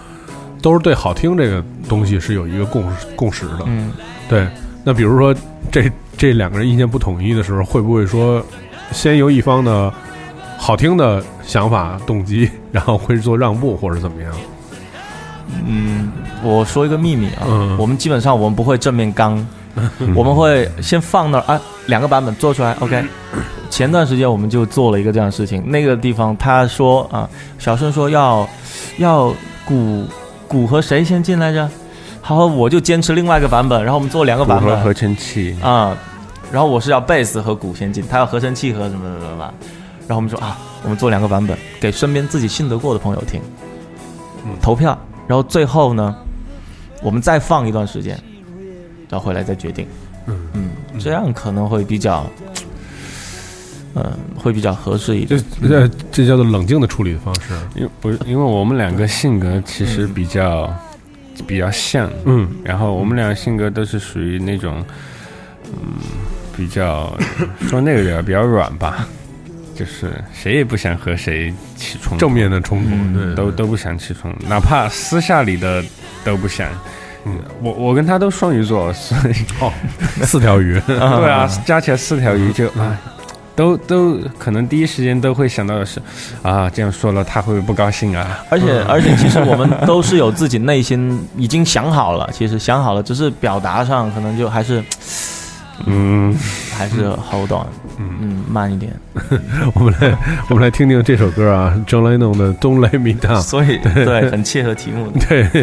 [0.63, 2.85] 都是对好听这个东西是有一个共
[3.17, 3.61] 共识的。
[3.67, 3.93] 嗯，
[4.29, 4.47] 对，
[4.85, 5.35] 那比如说
[5.71, 8.45] 这这两个人意见不统一的时候，会不会说
[8.93, 9.93] 先由一方的
[10.63, 14.33] 好听的想法动机， 然后会做让步或者怎么样？
[15.67, 19.45] 嗯，我说一个秘密啊，嗯我们基本上我们不会正面刚，
[20.15, 23.05] 我们会先放那儿啊，两个版本做出来，OK。
[23.71, 28.49] 前段时间我们就做了一个这样的事情，那个地方他说啊，小顺说要
[28.99, 29.35] 要
[29.65, 30.05] 鼓
[30.47, 31.69] 鼓和谁先进来着？
[32.21, 35.97] 好，我就坚持另外一个版本，然后我们做两个版本和合成器，啊、
[36.53, 39.82] 然后我是要贝斯和鼓先进，他要合成器和什么什么什么，然
[40.15, 43.41] 后我们说啊，我们做两个版本，给身边自己信得过的朋友听，
[44.61, 46.17] 投票，然后最后呢，
[47.03, 48.19] 我们再放一段时间，
[49.09, 49.87] 然后回来再决定，
[50.27, 50.71] 嗯。
[51.01, 52.25] 这样可能会比较，
[53.95, 54.05] 嗯、
[54.37, 55.69] 会比较合适一这点。
[55.69, 57.55] 这这叫做冷静的处理方式。
[57.75, 60.73] 因为不是因为我们两个性格其实比较、
[61.47, 62.47] 比较像，嗯。
[62.63, 64.85] 然后我们两个性格都是属于那种，
[65.65, 65.73] 嗯，
[66.55, 67.11] 比较
[67.63, 69.09] 说那个点比较软吧，
[69.85, 75.83] 就是谁也不想和谁起冲突，正面的冲突，嗯对，都都不想起冲突，哪怕私下里的
[76.25, 76.69] 都不想。
[77.25, 79.73] 嗯我我跟他都双鱼座，所以哦，
[80.23, 82.99] 四条鱼 对啊，加起来四条鱼就啊，
[83.55, 86.01] 都都可能第一时间都会想到的是
[86.43, 88.45] 啊，这样说了他会不会不高兴啊？
[88.51, 94.83] 而 且而且，其实我们都是有自己内心已经想好了，其实想好了，只是表达上可能就还是
[95.87, 96.37] 嗯，
[96.73, 97.67] 还还是 hold on，
[97.99, 98.93] 嗯，嗯，慢一点。
[99.75, 100.17] 我们来
[100.49, 103.37] 我们来听听这首歌啊，John Lennon 的《Don't Let Me Down》。
[103.41, 105.11] 所以对，很切合题目。
[105.29, 105.45] 对，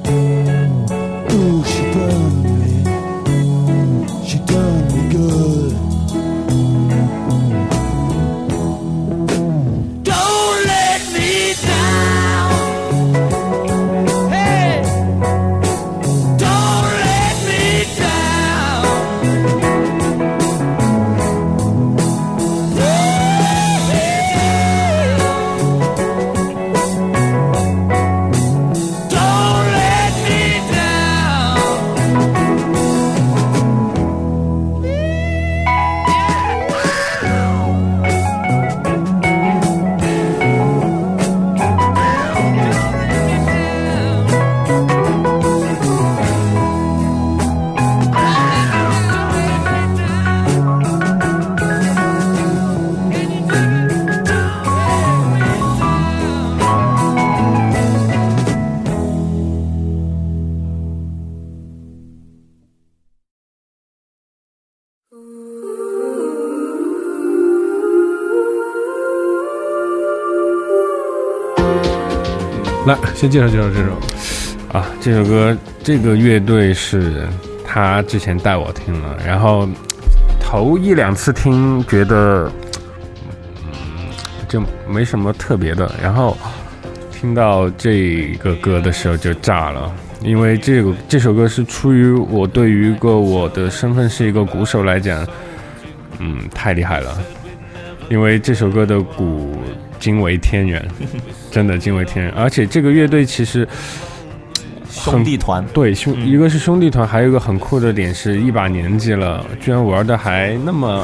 [73.21, 73.91] 先介绍介绍这首。
[74.75, 77.27] 啊，这首歌这个乐队是
[77.63, 79.69] 他之前带我听了，然后
[80.39, 82.51] 头一两次听觉得，
[83.63, 84.09] 嗯，
[84.47, 84.59] 就
[84.89, 86.35] 没什么特别的，然后
[87.11, 89.93] 听到这个歌的时候就炸了，
[90.23, 95.27] 因为这个这首歌是出于我对于一个我的身份是一个鼓手来讲，
[96.17, 97.15] 嗯，太厉害了，
[98.09, 99.60] 因为这首歌的鼓
[100.01, 100.85] 惊为天人，
[101.49, 103.65] 真的惊为天人，而且这个乐队其实。
[104.93, 111.01] 兄弟团，对兄，嗯一个是兄弟团，还有一个很酷的点是一把年纪了，居然玩的还那么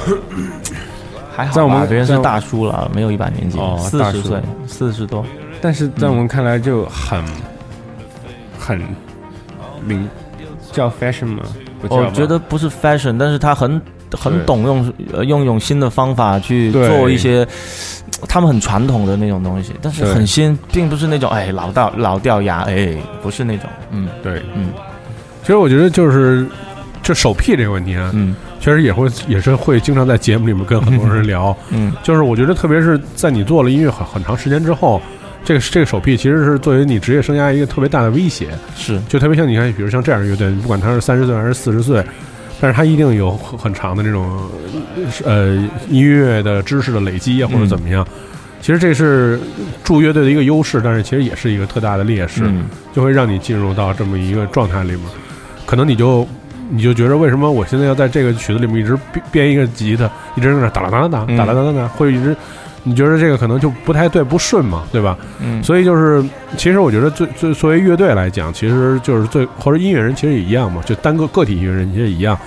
[1.34, 5.26] 还好吧在我们在我别人是大叔了，没有一把年纪哦，大叔四十岁，四十多。
[5.62, 7.24] 但是在我们看来就很
[8.60, 8.82] 很
[9.86, 10.08] 名
[10.74, 11.44] 叫 fashion 吗？
[11.88, 13.82] 我觉得不是 fashion，但是他很
[14.12, 17.48] 很懂用呃用一种新的方法去做一些
[18.28, 24.08] 他们很传统的那种东西，但是很新，并不是那种哎老掉老掉牙，哎，不是那种，嗯。
[24.24, 24.70] 对，嗯，
[25.42, 26.46] 其实我觉得就是
[27.04, 28.36] 就手癖这个问题啊，嗯。
[28.60, 31.56] 确实也会也是会经常在节目里面跟很多人聊。
[31.70, 35.00] 嗯就是我觉得，特别是在你做了音乐很很长时间之后，
[35.46, 38.48] 这个这个手臂其实是作为你职业生涯一个特别大的威胁。
[38.76, 39.00] 是。
[39.08, 42.04] 就特别像你看，比如像这样的乐队，不管他是三十岁还是四十岁，
[42.60, 44.50] 但是它一定有很很长的这种
[45.24, 45.56] 呃
[45.90, 48.06] 音乐的知识的累积啊，或者怎么样。
[48.62, 49.40] 其实这是
[49.84, 55.02] 驻乐队的一个优势，但是其实也是一个特大的劣势，嗯就会让你进入到这么一个状态里面，
[55.66, 56.28] 可能你就
[56.70, 62.36] 你就觉得为什么我现在要在这个曲子里面一直编编一个吉他，一直在那打啦哒啦嗯打打啦哒哒哒，会一直。
[62.88, 65.18] 你觉得这个可能就不太对，不顺嘛，对吧？
[65.40, 65.62] 嗯。
[65.64, 66.24] 所以就是，
[66.58, 72.38] 其实我觉得最最作为乐队来讲，其实就是最或者音乐人其实也一样嘛，就单个个体音乐人其实也一样，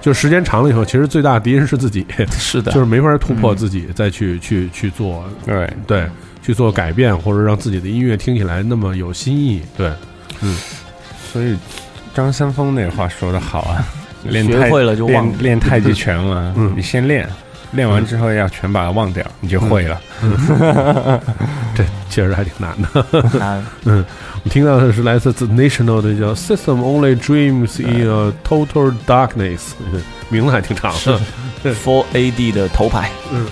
[0.00, 2.06] 就时间长了以后，其实最大的敌人是自己，
[2.38, 6.06] 是的， 就是没法突破嗯自己，再去去去做对，对
[6.42, 9.62] 去做改变，或者让自己的音乐听起来那么有新意。
[9.76, 9.92] 对，
[10.40, 10.56] 嗯。
[11.32, 11.56] 所以
[12.12, 13.84] 张三丰那话说的好啊，
[14.24, 16.72] 练会了就忘练练太极拳嘛， 嗯。
[16.76, 17.28] 你先练，
[17.72, 20.00] 练完之后要全把它忘掉，你就会了。
[21.74, 23.04] 这确实还挺难的。
[23.38, 23.64] 难。
[23.84, 24.04] 嗯，
[24.44, 31.20] 我听到的是来自 The National 的叫 System Only Dreams in a Total Darkness，嗯名字还挺长的。
[31.84, 33.46] Four AD 的头牌，Maybe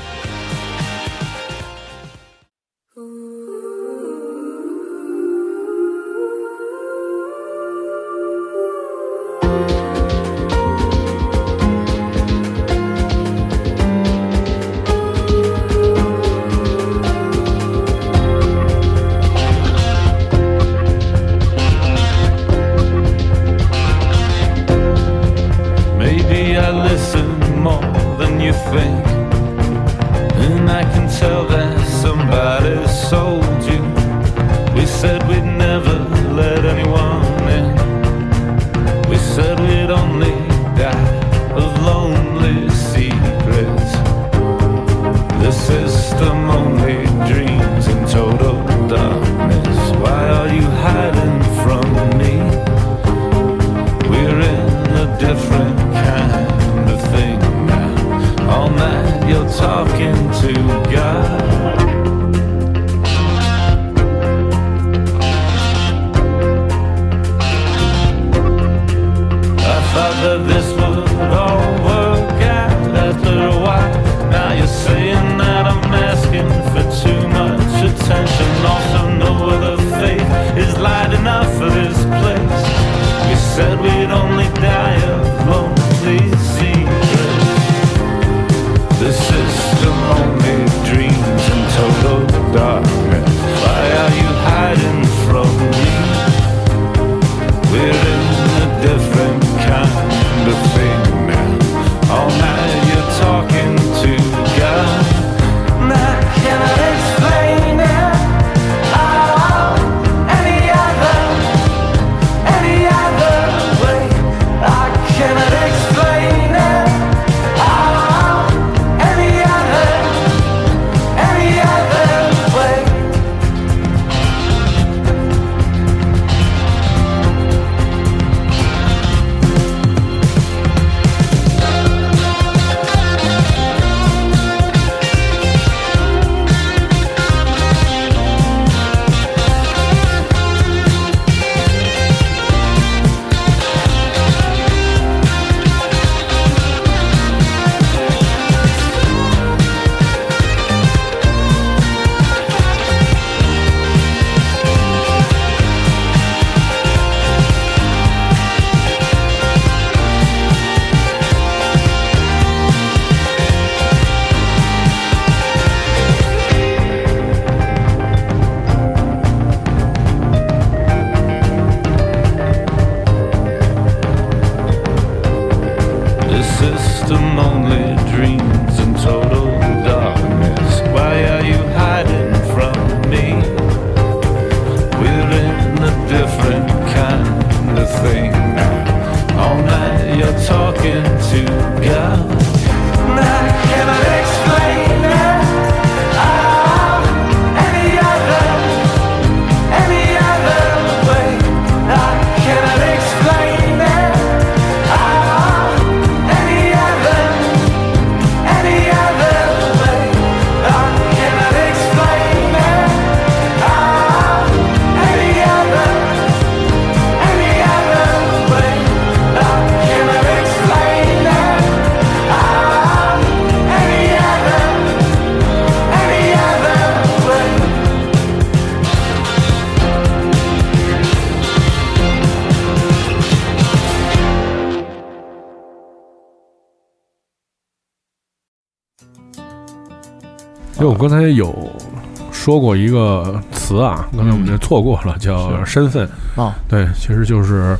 [242.41, 246.09] 说过一个词啊，刚才我们就错过了，叫身份。
[246.36, 247.76] 啊，对，其实就是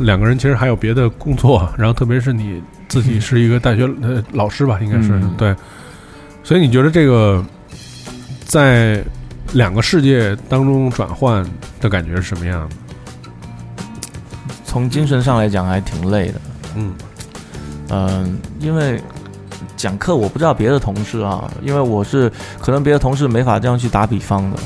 [0.00, 5.56] 两个人，其实还有别的工作，然后特别是你自己是一个大学呃老师吧，应该是、嗯对。
[6.44, 7.42] 所以你觉得这个
[8.44, 9.02] 在
[9.54, 11.42] 两个世界当中转换
[11.80, 12.76] 的感觉是什么样的？
[14.66, 16.40] 从精神上来讲还挺累的。
[16.76, 16.92] 嗯
[17.88, 19.00] 嗯，因为
[19.76, 24.56] 讲课我不知道别的同事啊，因为我是可能别的同事没法这样去打比方的。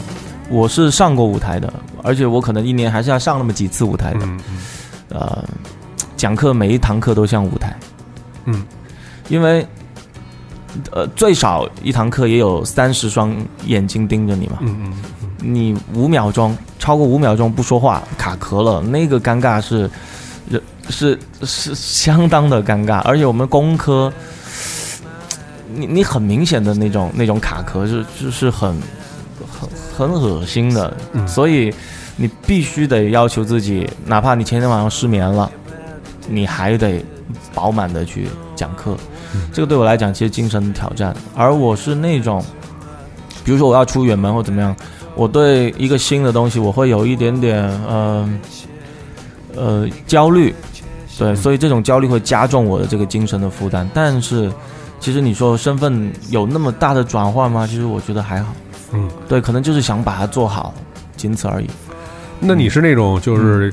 [0.48, 1.72] 我是上过舞台的，
[2.02, 4.20] 而且我可能一年还是要上那么几次舞台的。
[4.22, 4.58] 嗯嗯。
[5.08, 5.44] 呃，
[6.16, 7.76] 讲课每一堂课都像舞台，
[8.44, 8.64] 嗯，
[9.28, 9.66] 因为
[10.90, 13.34] 呃最少一堂课也有三十双
[13.66, 14.94] 眼睛盯着你嘛，嗯嗯
[15.38, 19.88] 你五秒钟超过五秒钟不说话卡壳了，那个尴尬是
[20.88, 24.12] 是是相当的尴尬，而且我们工科，
[25.76, 28.74] 你你很明显的那种那种卡壳是就是很
[29.50, 31.72] 很很恶心的，嗯所以
[32.16, 35.50] 你必须得要求自己，哪怕你前天晚上失眠了，
[36.28, 37.04] 你还得
[37.54, 38.96] 饱满的去讲课。
[39.52, 42.42] 这个对我来讲其实精神挑战，而我是那种，
[43.44, 44.74] 比如说我要出远门或怎么样，
[45.14, 48.40] 我对一个新的东西我会有一点点呃
[49.54, 50.54] 呃焦虑，
[51.18, 53.86] 对，所以这种焦虑会加重我的这个精神的负担。
[53.92, 54.50] 但是
[54.98, 57.66] 其实你说身份有那么大的转换吗？
[57.66, 58.52] 其实我觉得还好，
[58.92, 60.74] 嗯，对，可能就是想把它做好，
[61.16, 61.66] 仅此而已。
[62.40, 63.72] 那你是那种就是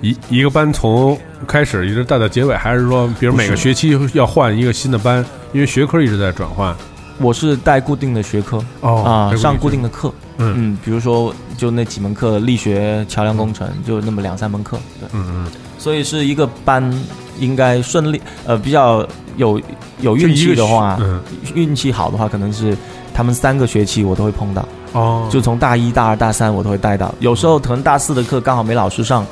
[0.00, 6.74] 一一个班从开始一直带到结尾，还是说，比如每个学期要换一个新的班，因为学科一直在转换？
[7.18, 10.54] 我是带固定的学科哦啊、带上固定的课，嗯。
[10.56, 15.46] 嗯，比如说就那几门课，力学、桥梁工程，就那么两三门课，对，嗯嗯，
[15.78, 16.92] 所以是一个班
[17.38, 19.06] 应该顺利，呃，比较
[19.36, 19.60] 有
[20.00, 21.20] 有运气的话，嗯。
[21.54, 22.76] 运气好的话，可能是
[23.14, 29.24] 他们三个学期我都会碰到，哦，就从大一、大二、大三我都会带到，有时候可能大四的课刚好没老师上，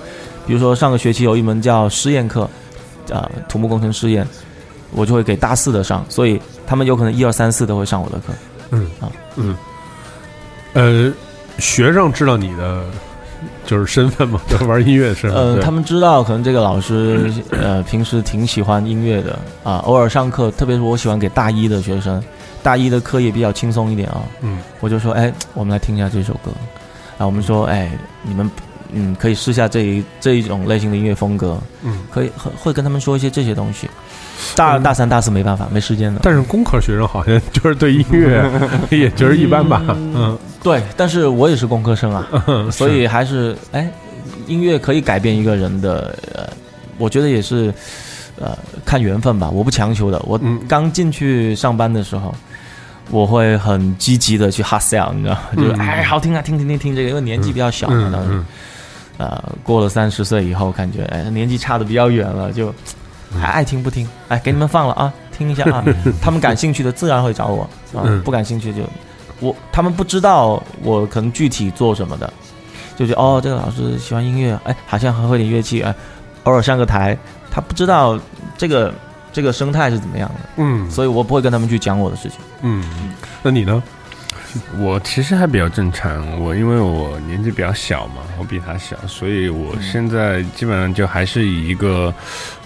[0.46, 2.48] 比如说上个学期有一门叫试验课，
[3.12, 4.26] 啊、土木工程试验，
[4.94, 8.32] 我就会给大四的上，所以他们有可能一二三四都会上我的课。
[8.70, 9.56] 嗯啊嗯，
[10.72, 11.12] 呃，
[11.58, 12.82] 学生知道你的
[13.66, 14.40] 就是身份吗？
[14.48, 15.40] 就 是玩音乐的身份？
[15.40, 22.22] 呃，他们知道可能这个老师呃 平时挺喜欢音乐的啊，偶尔上课，特别是我喜欢给大一的学生，
[22.62, 26.50] 大一的课也比较轻松一点啊，嗯我就说，哎，我们来听一下这首歌，
[27.18, 27.90] 啊，我们说，哎，
[28.22, 28.50] 你们
[28.92, 33.88] 嗯可以试下这一这一种类型的音乐风格，嗯，可以会会跟他们说一些这些东西。
[34.56, 36.20] 大大三、大四没办法，没时间的。
[36.22, 38.44] 但是工科学生好像 就是对音乐
[38.90, 43.90] 也就是一般吧，嗯，对，但是我也是工科生啊，嗯所以还是哎，
[44.46, 46.48] 音乐可以改变一个人的，呃，
[46.98, 47.72] 我觉得也是，
[48.40, 50.20] 呃，看缘分吧，我不强求的。
[50.26, 50.60] 我嗯。
[50.68, 52.34] 刚进去上班的时候，
[53.10, 55.36] 我会很积极的去 hard sell，你知道？
[55.56, 58.46] 就是嗯哎，好听啊，听听听听这个，因为年纪比较小嘛，当时，嗯嗯
[59.16, 62.74] 呃，过了三十岁以后，感觉哎，年纪差的比较远了，就
[63.40, 65.84] 还爱听不听，哎，给你们放了啊，听一下啊，
[66.22, 67.62] 他们感兴趣的自然会找我
[67.92, 68.82] 啊嗯，不感兴趣就
[69.40, 72.32] 我他们不知道我可能具体做什么的，
[72.96, 75.94] 就觉得哦，这个老师喜欢音乐，哎，好像还会点乐器，哎，
[76.44, 77.16] 偶尔上个台，
[77.50, 78.18] 他不知道
[78.56, 78.94] 这个
[79.32, 80.90] 这个生态是怎么样的，嗯。
[80.90, 82.38] 所以我不会跟他们去讲我的事情。
[82.62, 82.82] 嗯，
[83.42, 83.82] 那你呢？
[84.78, 92.14] 我其实还比较正常，我因为我年纪比较小嘛，我比他小，所以我现在基本上就还是以一个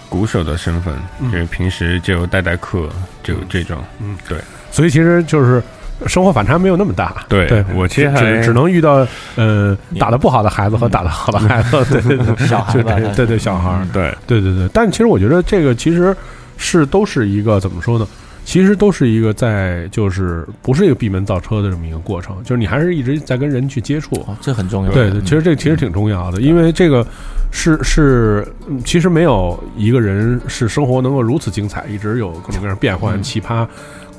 [0.09, 2.89] 鼓手的身份，因为平时就带带课，
[3.23, 3.77] 就这种。
[4.01, 4.37] 嗯，对
[4.71, 5.61] 所以其实就是
[6.07, 7.23] 生活反差没有那么大。
[7.29, 14.67] 对对，我其实只还只能遇到呃打得不好的孩子和打得好的孩子， 对对对，小孩子对对小孩儿，对，对对对。
[14.73, 16.15] 但其实我觉得这个其实
[16.57, 18.07] 是都是一个怎么说呢？
[18.49, 24.15] 其实都是一个在就是不是一个闭门造车的这么一个过程，就是你还是一直在跟人去接触。
[24.21, 24.91] 哦，这很重要。
[24.91, 27.05] 对对，其实这其实挺重要的，因为这个
[27.51, 33.67] 是是，嗯其实没有一个人是生活能够如此精彩，一直有各种各样变幻嗯奇葩。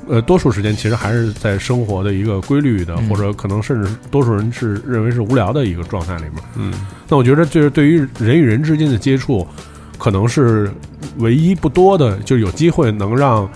[0.07, 6.35] 呃，多数时间其实还是在生活的一个规律的，嗯或者可能甚至多数人是认为是无聊的一个状态里面。
[6.55, 6.71] 嗯，
[7.09, 9.45] 那我觉得就是对于人与人之间的接触，
[9.97, 10.71] 可能是
[11.17, 13.49] 唯一不多的，就是有机会能让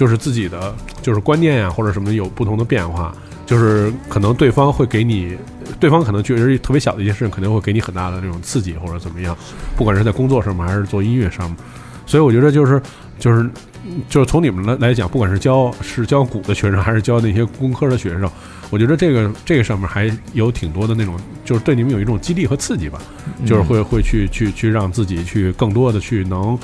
[0.00, 5.36] 就是自己的就是观念呀、或者什么有不同的变化，就是可能对方会给你，
[5.78, 9.36] 对方可能确实特别小的一件事情，肯定会给你很大的这种刺激或者怎么样，
[9.76, 11.56] 不管是在工作上面还是做音乐上面，
[12.06, 12.80] 所以我觉得就是
[13.18, 13.46] 就是。
[14.10, 18.30] 就是从你们来来讲，不管是教是教鼓的学生，还是教那些工科的学生，
[18.68, 23.00] 我觉得这个这个上面还有挺多的那种，就是对你们有一种激励和刺激吧。
[23.40, 26.56] 嗯就是会会去去去让自己去更多的去能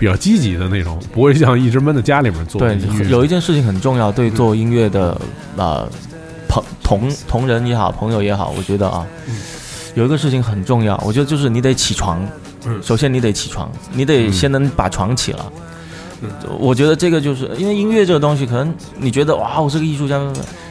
[0.00, 2.78] 比较积极的那种，不会像一直闷在家里面做对
[3.10, 5.20] 有一件事情很重要，对做音乐的
[5.58, 5.86] 呃
[6.48, 9.06] 朋同同人也好，朋友也好，我觉得啊，
[9.94, 12.26] 有一个事情很重要，我觉得就是你得起床。
[12.66, 15.52] 嗯首先你得起床，你得先能把床起了。
[16.22, 20.18] 嗯我觉得这个就是因为音乐这个东西，可能你觉得哇，我是个艺术家，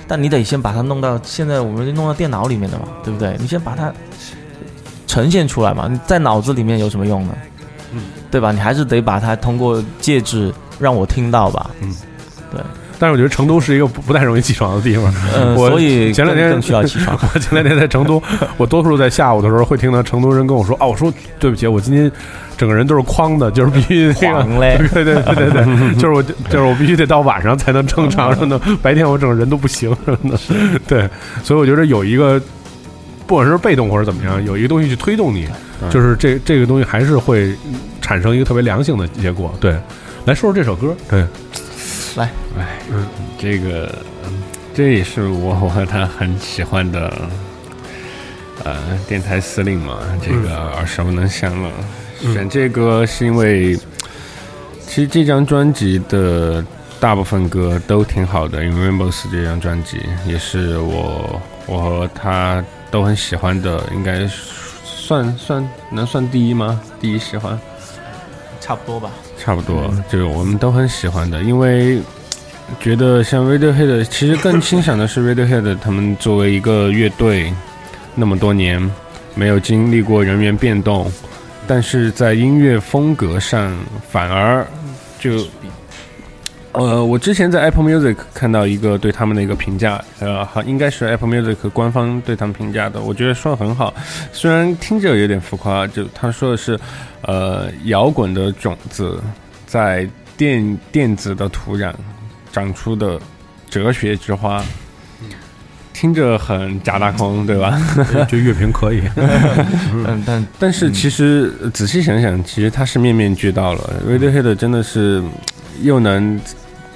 [0.08, 3.36] 但你得先把它弄到现在我们弄到电脑里面的嘛，对不对？
[3.40, 3.94] 你先把它
[5.08, 7.36] 呈现出来嘛，你在脑子里面有什么用呢？
[8.30, 8.52] 嗯，对吧？
[8.52, 11.70] 你还是得把它通过介质让我听到吧。
[11.82, 11.96] 嗯，
[12.52, 12.62] 对。
[13.02, 15.06] 但是我觉得成都是一个不不太容易起床的地方。
[15.34, 17.18] 呃，我所以前两天需要起床。
[17.34, 18.22] 我前两天在成都，
[18.58, 21.10] 我多数在下午的时候会听到成都人跟我说：“哦，我说
[21.40, 22.12] 对不起，我今天
[22.58, 25.64] 整个人都是框的，就是必须那个， 狂嘞对对对对对，
[25.96, 30.38] 就是我就是我必须得到晚上才能正常什么的，白天我整个人都不行什么的。
[30.86, 31.10] 对，
[31.42, 32.38] 所以我觉得有一个，
[33.26, 35.48] 不管是被动或者怎么样，有一个东西去推动你，
[35.90, 37.56] 就是这这个东西还是会
[38.10, 39.54] 产生一个特别良性的结果。
[39.62, 39.74] 对，
[40.26, 41.22] 来说说这首歌，对，
[42.16, 43.06] 来，哎，嗯
[43.38, 44.34] 这个嗯
[44.74, 47.14] 这也是我我和他很喜欢的，
[48.64, 48.76] 呃，
[49.08, 51.70] 电台司令嘛，这个耳熟能详了。
[52.34, 53.76] 选这歌是因为，
[54.88, 56.66] 其实这张专辑的
[57.00, 64.28] 大部分歌都挺好的，因为《Rainbows》这张专辑也是我我和他都很喜欢的，应该
[64.84, 66.82] 算算能算第一吗？
[67.00, 67.56] 第一喜欢。
[68.60, 69.12] 差不多吧。
[69.38, 72.02] 差不多，就是我们都很喜欢的，因为
[72.80, 77.54] 觉得像 Radiohead，其实更欣赏的是 Radiohead，他们作为一个乐队
[78.16, 78.80] 那么多年
[79.36, 81.12] 没有经历过人员变动，
[81.66, 83.76] 但是在音乐风格上
[84.10, 84.66] 反而
[85.20, 85.46] 就。
[86.80, 93.94] 呃，我之前在 Apple Music 看到一个对他们的一个评价，呃，好，应该是 Apple Music 官方对他们评价的，我觉得说的很好，
[94.32, 96.80] 虽然听着有点浮夸，就他说的是，
[97.24, 99.22] 呃，摇滚的种子
[99.68, 100.08] 在
[100.38, 101.94] 电电子的土壤
[102.52, 103.20] 长出的
[103.70, 104.64] 哲学之花，
[105.92, 107.78] 听着很假大空，对吧？
[108.30, 109.02] 就乐评可以，
[110.08, 113.94] 嗯，但但是其实呃仔细想想，其实它是面面俱到了。
[114.08, 115.22] Radiohead 真的是
[115.82, 116.40] 又能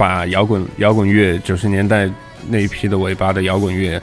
[0.04, 2.10] 把摇滚摇滚乐九十年代
[2.50, 4.02] 那一批的尾巴的摇滚乐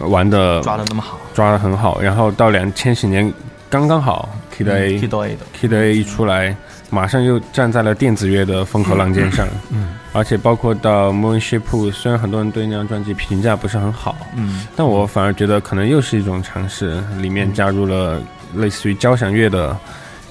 [0.00, 1.20] 玩的抓的那么好。
[1.32, 3.32] 抓的很好，然后到两千几年
[3.70, 6.56] 刚刚好，Kid A、，Kid A 的，Kid A 一出来，
[6.90, 9.46] 马上又站在了电子乐的风口浪尖上。
[9.70, 18.20] 嗯，而且包括到 Moonship，虽然很多人对那张专辑评价不是很好，嗯，但我反而觉得可能又是一种尝试，里面加入了
[18.56, 19.78] 类似于交响乐的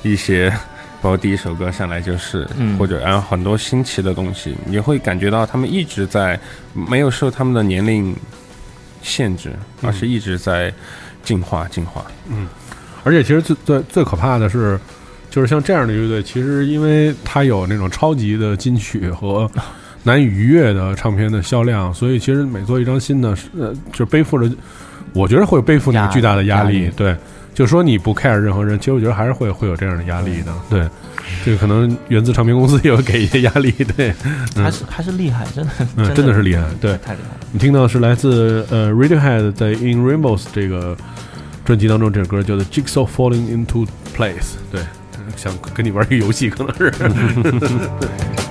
[0.01, 0.51] 一些，
[1.01, 2.77] 包括第一首歌上来就是，嗯。
[2.77, 6.39] 或者然后很多新奇的东西，你会感觉到他们一直在
[6.73, 8.15] 没有受他们的年龄
[9.01, 9.49] 限制，
[9.81, 9.89] 嗯。
[9.89, 10.73] 而是一直在
[11.23, 12.05] 进化进化。
[12.29, 12.47] 嗯。
[13.03, 14.79] 而且其实最最最可怕的是，
[15.29, 19.49] 就是像这样的乐队，其实因为它有那种超级的金曲和
[20.03, 24.51] 难以逾越的唱片的销量，所以其实每做一张新的，呃，就背负着，
[25.13, 26.43] 我觉得会背负那个巨大的。
[26.45, 26.89] 压力。
[26.95, 27.15] 对，
[27.53, 30.53] 就说你不 care 任何人，其实我觉得还是会会有这样的压力的。
[30.69, 30.87] 对，
[31.43, 33.71] 这个可能源自唱片公司也会给一些压力。
[33.71, 34.13] 对，
[34.55, 36.63] 嗯 还是还是厉害，真的，嗯，真的是厉害。
[36.79, 37.47] 对，太厉害了。
[37.51, 40.95] 你听到是来自呃 Radiohead 在《In Rainbows》这个
[41.65, 43.85] 专辑当中，这首歌叫做《Jigsaw Falling Into
[44.15, 44.39] Place》。
[44.71, 44.81] 对，
[45.35, 46.91] 想跟你玩一个游戏，可能是。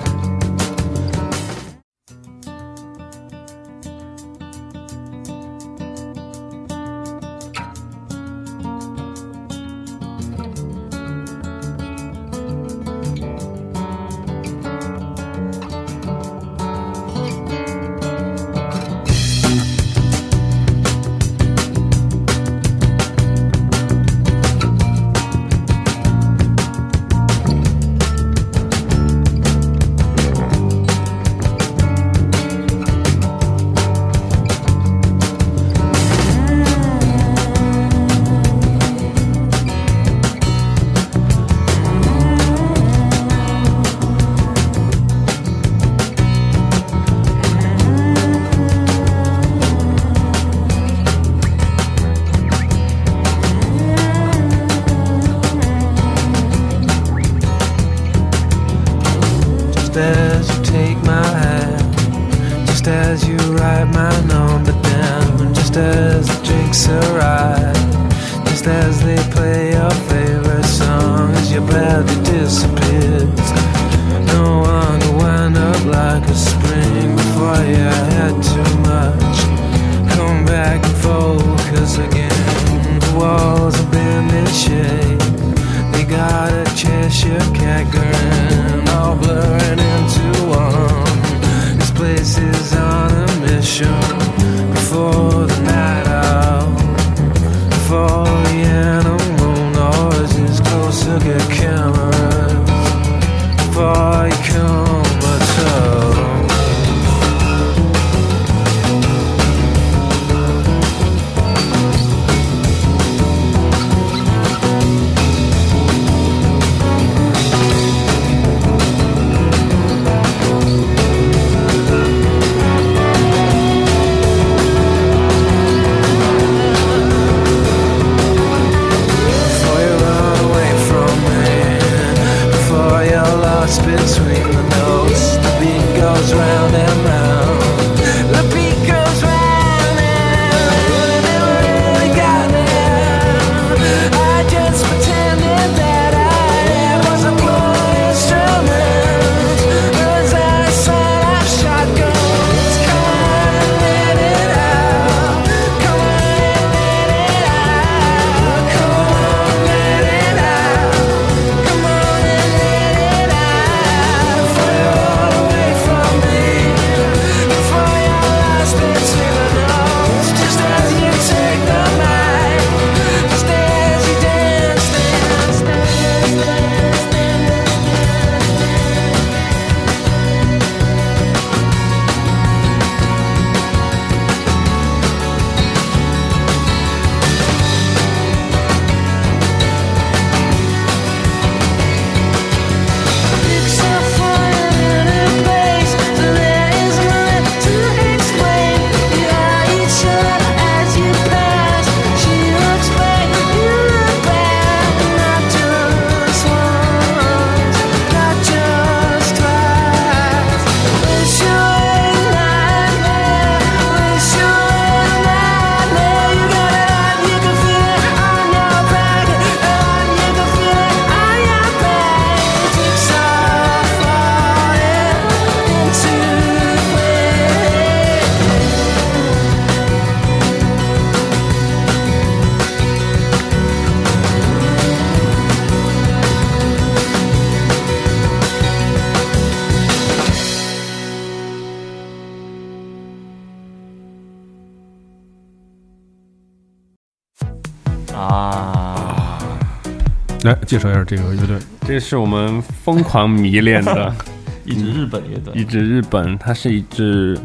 [250.71, 251.57] 介绍一下这个乐队。
[251.85, 254.15] 这是我们疯狂迷恋的。
[254.63, 257.37] 一支日本乐队，一支日本，它是一支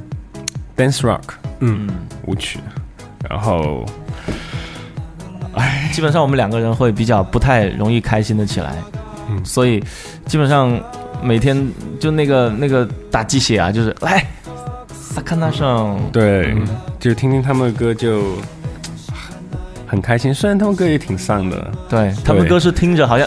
[0.77, 1.23] dance rock
[1.59, 1.89] 嗯，
[2.27, 2.61] 舞曲，
[3.29, 3.85] 然后
[5.91, 8.77] 基本上我们两个人会比较不太容易开心的起来，
[9.29, 9.45] 嗯。
[9.45, 9.83] 所以
[10.27, 10.81] 基本上
[11.21, 11.69] 每天
[11.99, 14.25] 就那个那个打鸡血啊，就是来
[14.93, 16.65] 萨卡纳上，对，嗯。
[17.01, 18.37] 就听听他们的歌就
[19.87, 23.27] 很开心，虽然他们歌也挺丧的，对他们歌是听着好像，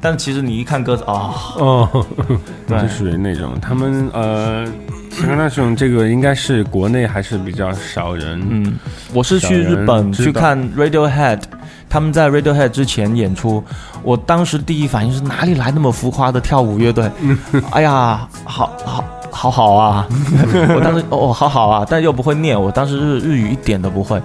[0.00, 2.06] 但其实你一看歌词啊，哦，
[2.68, 2.80] 对。
[2.82, 3.52] 就属于那种。
[3.60, 4.66] 他们呃，
[5.10, 8.74] 像那种这个应该是国内还是比较少人，嗯，
[9.14, 11.40] 我是去日本去看 Radiohead，
[11.88, 13.64] 他们在 Radiohead 之前演出，
[14.02, 17.10] 我当时第一反应是哪里来那么浮夸的跳舞乐队？
[17.72, 20.06] 哎呀，好好好好啊！
[20.76, 24.20] 我当时哦好好啊，但又不会念，我当时日日语一点都不会。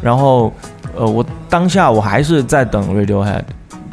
[0.00, 0.52] 然后
[0.96, 3.42] 呃，我当下我还是在等 Radiohead，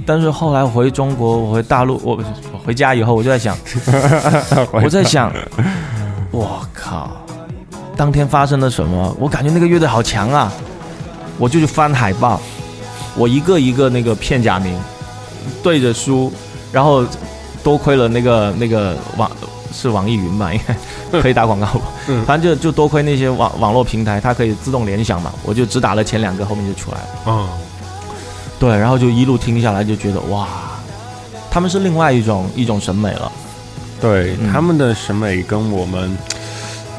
[0.05, 2.15] 但是后来回中国，我回大陆，我
[2.53, 3.57] 我回家以后，我就在想，
[4.71, 5.31] 我在想，
[6.31, 7.11] 我靠，
[7.95, 9.15] 当天发生了什么？
[9.19, 10.51] 我感觉那个乐队好强啊！
[11.37, 12.39] 我就去翻海报，
[13.15, 14.79] 我一个一个那个片假名
[15.61, 16.31] 对着书，
[16.71, 17.05] 然后
[17.63, 19.29] 多亏了那个那个网
[19.75, 20.59] 是网易云吧，应
[21.11, 21.81] 该可以打广告吧。
[22.07, 27.07] 嗯反正就就多亏那些网网络平台，它可以自动联想嘛，我就只打了前两个，后面就出来了。
[27.27, 27.49] 嗯，
[28.57, 30.47] 对，然后就一路听下来，就觉得哇，
[31.51, 33.31] 他们是另外一种一种审美了。
[34.01, 36.17] 对、嗯他们的审美跟我们，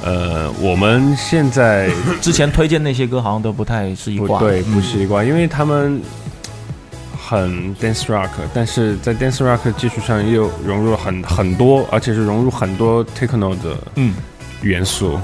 [0.03, 1.91] 呃，我们现在
[2.21, 4.39] 之前推荐那些歌好像都不太是一挂。
[4.39, 6.01] 不对，嗯不是一挂，因为他们
[7.29, 14.15] 很 dance rock，但是在 dance rock 基础上又融入了很很多，而且是融入很多 techno 的嗯
[14.63, 15.19] 元素。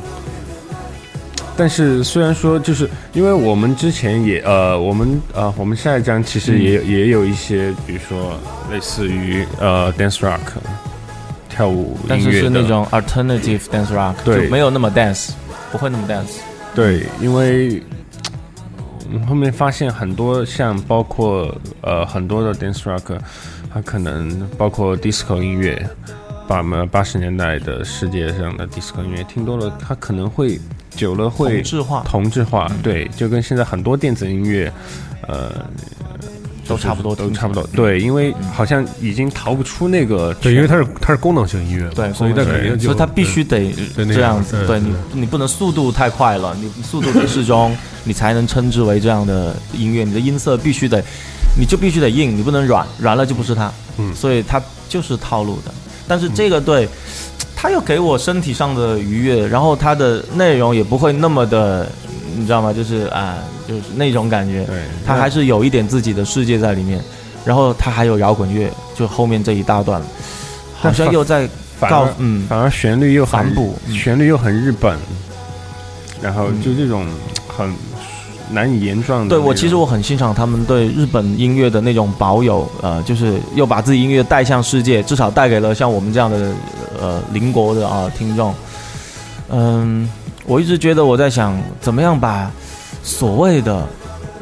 [1.56, 8.36] 但是虽然说，就是因为我们之前也呃，我们呃，我们下一张其实也、也有一些，比如说
[8.72, 10.40] 类似于呃 dance rock
[11.48, 15.32] 跳舞但是是那种 alternative dance rock，对就没有那么 dance，
[15.70, 16.40] 不会那么 dance。
[16.74, 17.82] 对，因为
[19.26, 23.18] 后面发现很多像包括呃很多的 dance rock，
[23.72, 25.88] 它可能包括 disco 音乐，
[26.46, 30.58] 把我们八十年代的世界上的 disco 音乐听多了，它可能会
[30.90, 32.02] 久了会同质化。
[32.04, 34.72] 同质化，对，就跟现在很多电子音乐，
[35.28, 35.64] 呃，
[36.72, 50.04] 都差不多都差不多对，因为好像已经逃不出那个对，因为它是它是功能性音乐，对，所以它肯定就所以它必须得这样子，对对你你不能速度太快了，你速度得适中，你才能称之为这样的音乐。
[50.04, 51.02] 你的音色必须得，
[51.58, 53.70] 你就必须得硬，你不能软，软了就不是它。
[53.98, 55.72] 嗯所以它就是套路的。
[56.08, 56.88] 但是这个对，
[57.54, 61.90] 它又给我身体上的愉悦，然后它的内容也不会那么的，
[62.34, 62.72] 你知道吗？
[62.72, 64.64] 就是啊，就是那种感觉。
[64.64, 67.00] 对，他还是有一点自己的世界在里面，
[67.44, 70.00] 然后他还有摇滚乐，就后面这一大段，
[70.74, 71.48] 好像又在
[71.78, 74.96] 反嗯反而旋律又很反哺嗯旋律又很日本，
[76.20, 77.06] 然后就这种
[77.48, 77.72] 很
[78.50, 79.30] 难以言状的。
[79.30, 86.52] 对我其实我很欣赏他们对日本音乐的那种保有，呃，就是又把自己音乐带向世界，至少带给了像我们这样的
[87.00, 88.54] 呃邻国的啊听众。
[89.54, 90.08] 嗯，
[90.44, 92.50] 我一直觉得我在想，怎么样把
[93.02, 93.86] 所谓的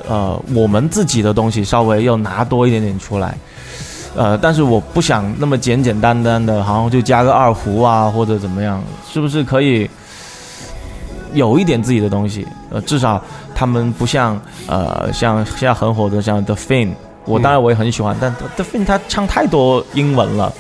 [0.09, 3.37] 呃我们自己的东西稍微又拿多一点点出来。
[4.17, 9.89] 呃，但是我不想那么简简单单的，好像就加个二胡啊，或者怎么样，是不是可以
[11.33, 12.45] 有一点自己的东西？
[12.71, 13.23] 呃，至少
[13.55, 16.91] 他们不像呃像现在很火的像 The Fin，
[17.25, 20.53] 我当然我也很喜欢，但 The Fin 他唱太多英文了，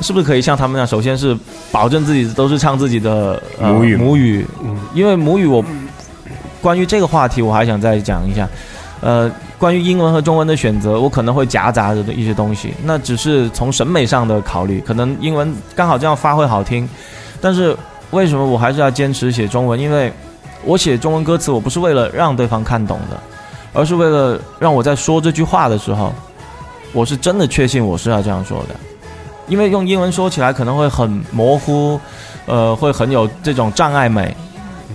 [0.00, 0.86] 是不是可以像他们那样？
[0.86, 1.36] 首先是
[1.72, 5.64] 保证自己都是唱自己的、呃、母语母语，嗯因为母语我
[6.60, 8.48] 关于这个话题我还想再讲一下，
[9.00, 16.88] 呃，关于英文和中文的选择，我可能会夹杂着的一些东西，那只是从审美上的考虑，可能英文刚好这样发挥好听，
[17.40, 17.76] 但是
[18.10, 19.78] 为什么我还是要坚持写中文？
[19.78, 20.12] 因为
[20.64, 23.18] 我写中文歌词，我不是为了让对方看懂的，
[23.72, 26.12] 而是为了让我在说这句话的时候，
[26.92, 28.74] 我是真的确信我是要这样说的。
[29.48, 31.98] 因为用英文说起来可能会很模糊，
[32.46, 34.34] 呃，会很有这种障碍美，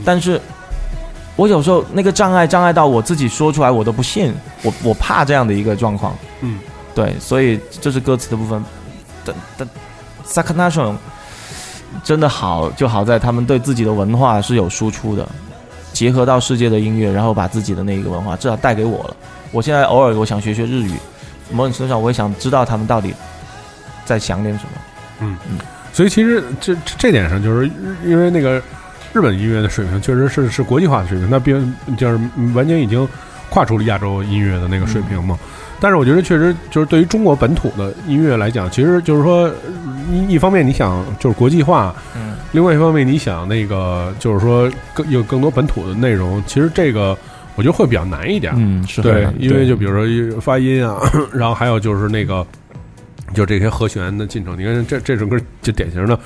[0.04, 0.40] 但是
[1.36, 4.34] 我有时候那个障碍障碍到我自己说出来我都不信，
[4.64, 6.14] 我我怕这样的一个状况。
[6.42, 6.60] 嗯，
[6.94, 8.64] 对，所以这是歌词的部分。
[9.24, 9.68] 但但
[10.26, 10.98] s a k a n a s h o n
[12.04, 15.28] 真的好，就好在他们对自己的文化是有输出的，
[15.94, 19.16] 结合到世界的音乐，然后把自己的那一个文化至少带给我了。
[19.52, 20.94] 我现在偶尔我想学学日语，
[21.52, 23.14] 某种程度上我也想知道他们到底
[24.06, 24.72] 在想点什么。
[25.22, 25.58] 嗯嗯
[25.94, 27.70] 所以其实这这这点上，就是
[28.06, 28.62] 因为那个
[29.14, 32.20] 日本音乐的水平确实是是国际化的水平，那并就是
[32.54, 33.08] 完全已经
[33.50, 35.38] 跨出了亚洲音乐的那个水平嘛。
[35.82, 39.52] 但是我觉得确实就是对于中国本土的音乐来讲，其实就是说
[40.12, 47.18] 一一方面你想就是国际化，嗯，另外一方面你想那个就是说更有更多本土的内容，其实这个
[47.56, 48.54] 我觉得会比较难一点。
[48.56, 49.92] 嗯，是对，因为就比如
[50.32, 51.00] 说发音啊，
[51.34, 52.46] 然后还有就是那个，
[53.34, 54.58] 就这些和弦的进程。
[54.58, 56.20] 你看这这首歌就典型的，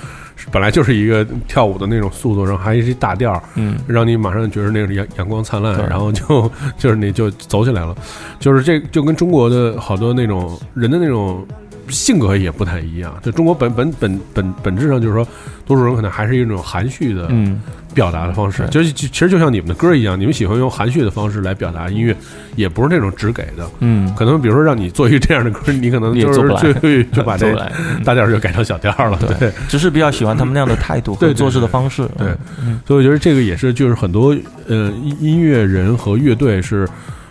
[0.50, 7.94] 本来就是一个跳舞的那种速度，然后还是一大调，嗯让你马上觉得那个阳阳光灿烂，然后就 就是你就走起来了。
[8.38, 11.46] 就是这就跟中国的好多那种人的那种
[11.88, 13.14] 性格也不太一样。
[13.22, 15.26] 就中国本本本本本质上就是说，
[15.66, 17.60] 多数人可能还是一种含蓄的嗯。
[17.94, 18.70] 表达的方式，对。
[18.72, 22.14] 就是其实就像你们的歌一样，你们喜欢用含蓄的方式来表达音乐，
[22.54, 23.66] 也不是那种直给的。
[23.78, 26.60] 嗯，可能比如说让你做一个这样的歌，你可能就也做不来。
[26.60, 27.72] 是就就把这做不来。
[27.78, 28.04] 嗯。
[28.04, 29.18] 大调就改成小调了。
[29.26, 29.34] 对。
[29.38, 32.06] 对，只是比较喜欢他们那样的态度对做事的方式。
[32.18, 32.28] 对。
[32.62, 32.78] 嗯。
[32.86, 34.36] 所以我觉得这个也是就是很多
[34.68, 36.86] 呃音音乐人和乐队是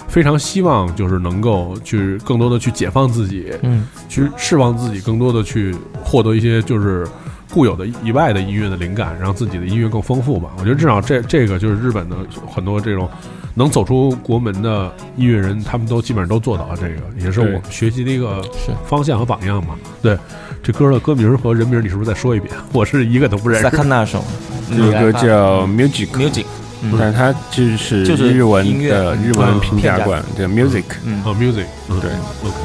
[0.07, 7.06] 非常希望就是能够去更多的去解放自己，嗯去释放自己，更多的去获得一些就是
[7.53, 10.52] 固有的以外的音乐的灵感，让自己的音乐更丰富吧。
[10.57, 12.15] 我觉得至少这这个就是日本的
[12.49, 13.10] 很多这种
[13.53, 18.41] 能走出国门的音乐人，他们都基本上都做到了这个，也是我们学习的一个
[18.86, 19.76] 方向和榜样嘛。
[20.02, 20.18] 对，
[20.61, 22.53] 这歌的歌名和人名你是不是再说一遍？
[22.73, 23.77] 我是一个都不认再识。
[23.77, 24.23] 看那首
[24.69, 26.65] 这首歌叫 Music，Music，嗯
[26.99, 31.22] 但它就是就是日文音乐的日文评价馆叫 Music，嗯。
[31.26, 32.10] 哦，music，嗯对
[32.44, 32.56] ，OK。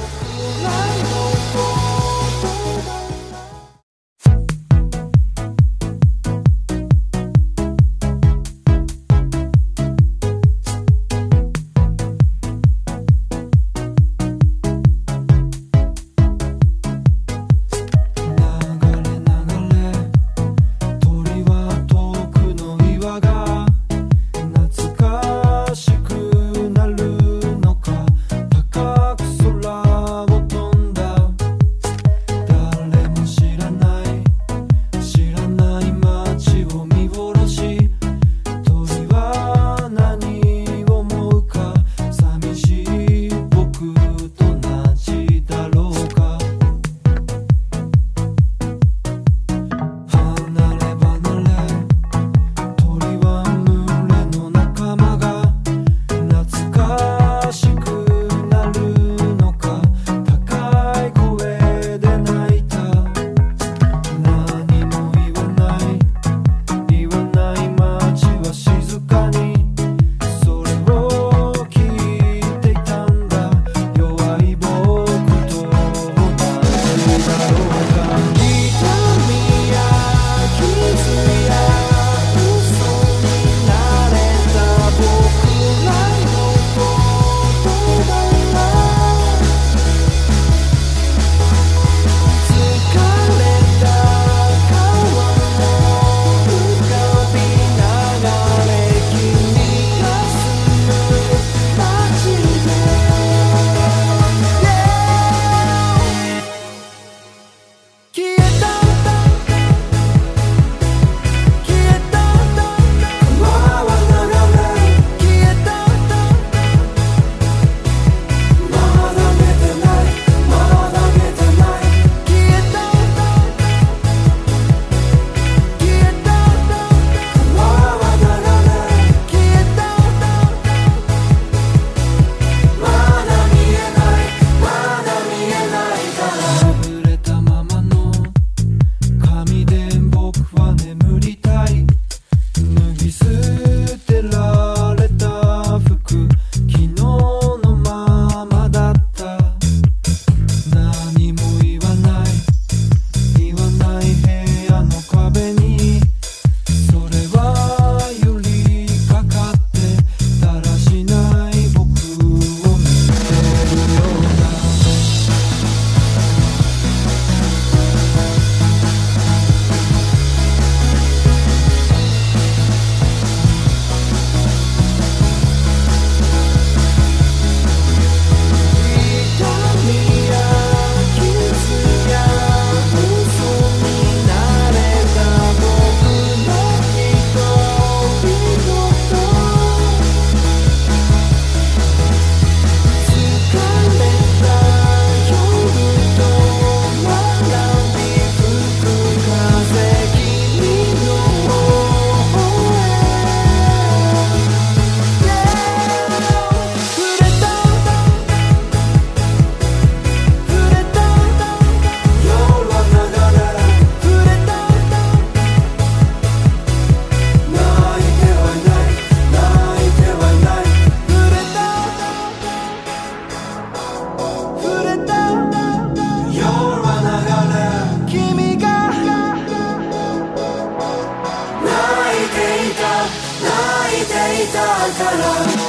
[234.81, 235.60] Alcalá.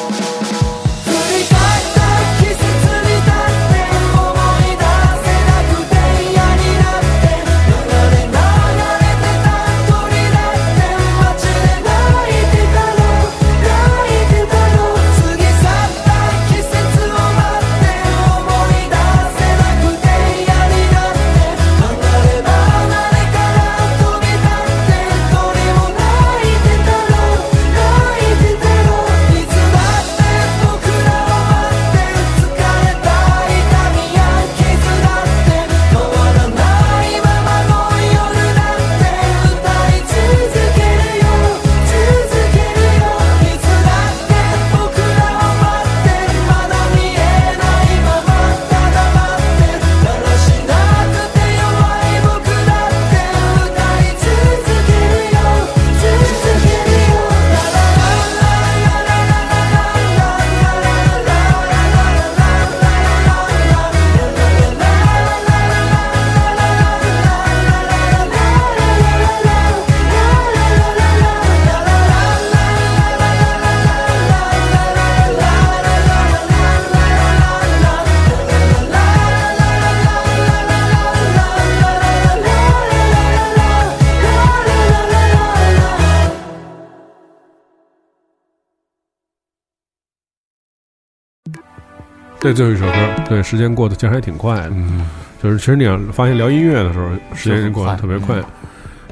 [92.52, 92.94] 对，最后一首歌，
[93.30, 94.70] 对，时间过得其实还挺快的。
[94.72, 95.08] 嗯，
[95.42, 98.36] 就是其实你要发现聊音乐的时候，时间就过得特别快。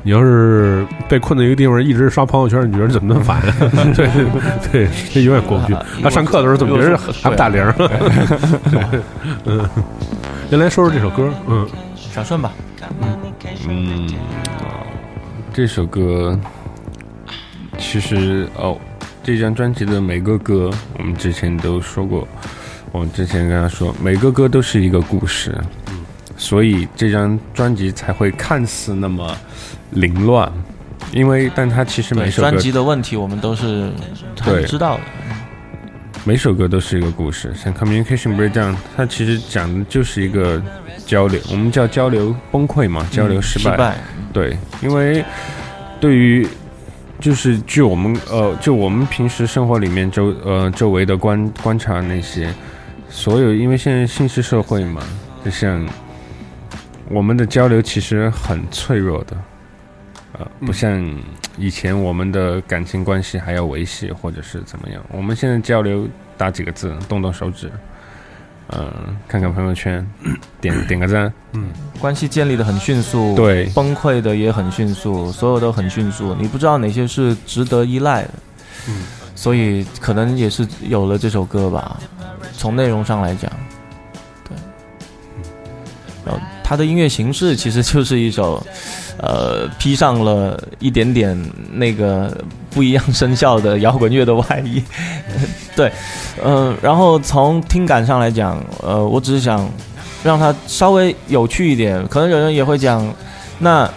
[0.01, 3.41] 你要是被困在一个地方，一直刷朋友圈，你觉得怎么那么烦？
[3.93, 4.25] 对对
[4.71, 5.75] 对，时间永远过不去。
[6.01, 7.61] 他上课的时候怎么觉得还不打铃？
[8.71, 9.01] 对
[9.45, 9.69] 嗯，
[10.49, 12.51] 先来说说这首歌，嗯，小顺吧，
[13.67, 14.09] 嗯，
[15.53, 16.39] 这首歌
[17.77, 18.77] 其实哦，
[19.21, 22.25] 这张专辑的每个歌，我们之前都说过，
[22.91, 25.55] 我之前跟他说，每个歌都是一个故事，
[26.37, 29.35] 所以这张专辑才会看似那么
[29.91, 30.51] 凌乱，
[31.11, 33.91] 因为但它其实每首歌专辑的问题我们都是
[34.41, 35.03] 很对知道的。
[36.25, 40.61] 每首歌都是一个故事，像 Communication Breakdown，它其实讲的就是一个
[41.05, 43.71] 交流，我们叫交流崩溃嘛，交流失败。
[43.71, 43.97] 失败，
[44.33, 45.23] 对，因为
[45.99, 46.45] 对于
[47.21, 52.53] 就是据我们呃，就我们平时生活里面周呃周围的观观察那些
[53.09, 55.01] 所有，因为现在信息社会嘛，
[55.43, 55.85] 就像
[57.09, 59.37] 我们的交流其实很脆弱的，
[60.33, 61.03] 呃，不像
[61.57, 66.07] 以前我们的感情关系还要维系或者是怎么样，我们现在交流
[66.37, 67.69] 打几个字，动动手指。
[68.71, 70.07] 嗯、看看朋友圈，
[70.61, 71.71] 点点个赞，嗯。
[71.99, 73.65] 关系建立的很迅速，对。
[73.73, 78.29] 崩溃的也很迅速，所有都很迅速，你不知道哪些是值得依赖的。
[78.87, 79.01] 嗯，
[79.39, 81.97] 所以可能也是有了这首歌吧。
[82.57, 83.49] 从内容上来讲，
[84.43, 84.57] 对，
[86.25, 88.61] 然后它的音乐形式其实就是一首，
[89.17, 91.41] 呃，披上了一点点
[91.71, 92.37] 那个
[92.69, 94.83] 不一样声效的摇滚乐的外衣。
[95.73, 95.89] 对，
[96.43, 99.65] 嗯、然后从听感上来讲，呃，我只是想
[100.21, 102.05] 让它稍微有趣一点。
[102.09, 103.09] 可能有人也会讲，
[103.57, 103.89] 那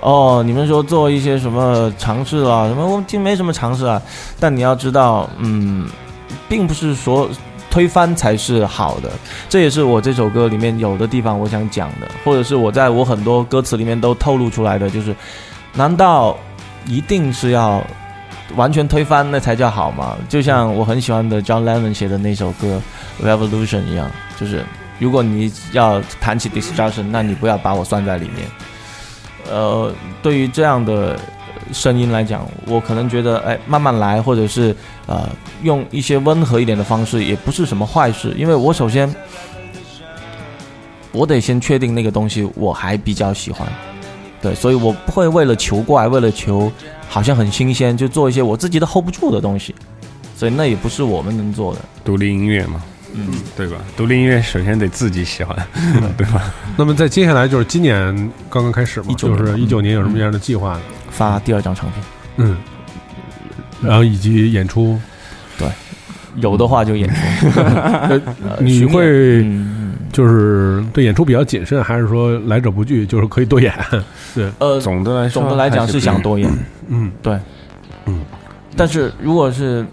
[0.00, 2.68] 哦，你们说做一些什么尝试啊？
[2.68, 4.00] 什么我听没什么尝试啊。
[4.38, 5.88] 但你要知道，嗯，
[6.48, 7.28] 并不是说
[7.70, 9.10] 推翻才是好的。
[9.48, 15.14] 这也是我这首歌里面有的地方我想讲的，或者是我在我很多歌词里面都透露出来的，就是
[15.74, 16.36] 难道
[16.86, 17.82] 一定是要
[18.56, 20.16] 完全推翻那才叫好吗？
[20.28, 22.80] 就像我很喜欢的 John Lennon 写的那首歌
[23.26, 24.64] 《Revolution》一样，就是
[24.98, 28.48] 如果你要谈起 Destruction，那你不要把我算在里面。
[29.50, 29.92] 呃，
[30.22, 31.18] 对于这样的
[31.72, 34.74] 声音来讲，我可能觉得，哎，慢慢来，或者是
[35.06, 35.28] 呃，
[35.62, 38.34] 用一些温和一点的方式，也不是什么坏事。
[38.36, 39.12] 因为我首先，
[41.12, 43.66] 我得先确定那个东西我还比较喜欢，
[44.40, 46.70] 对，所以我不会为了求怪，为了求
[47.08, 49.74] 好像很新鲜，就做一些我自己都 hold 不住的东西，
[50.36, 51.80] 所以那也不是我们能做的。
[52.04, 52.82] 独立音乐嘛，
[53.14, 53.26] 嗯，
[53.56, 53.76] 对吧？
[53.96, 55.56] 独立音乐首先得自己喜欢，
[56.16, 56.52] 对吧？
[56.76, 58.14] 那么在接下来就是今年
[58.50, 60.80] 刚刚开始嘛，19就是年一九年有什么样的计划呢？
[61.10, 62.02] 发第二张唱片，
[62.36, 62.56] 嗯，
[63.82, 64.98] 然后以及演出，
[65.58, 65.68] 对。
[66.36, 67.60] 有的话就演出。
[67.60, 68.20] 呃
[68.60, 69.44] 你会
[70.12, 73.74] 就是对演出比较谨慎，还是说来者不拒，就是可以多演？
[74.36, 74.48] 对。
[74.60, 76.48] 呃，总的来说，总的来讲是想多演，
[76.86, 77.36] 嗯，对。
[78.06, 78.20] 嗯，
[78.76, 79.84] 但是如果是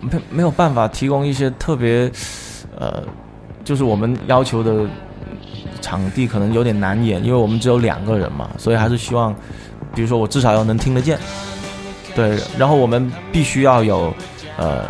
[0.00, 2.08] 没没有办法提供一些特别，
[2.78, 3.02] 呃，
[3.64, 4.86] 就是我们要求的
[5.80, 9.34] 场地可能有点难演，因为我们只有两个人嘛，所以还是希望，
[9.94, 11.18] 比如说我至少要能听得见，
[12.14, 14.14] 对，然后我们必须要有，
[14.56, 14.84] 呃，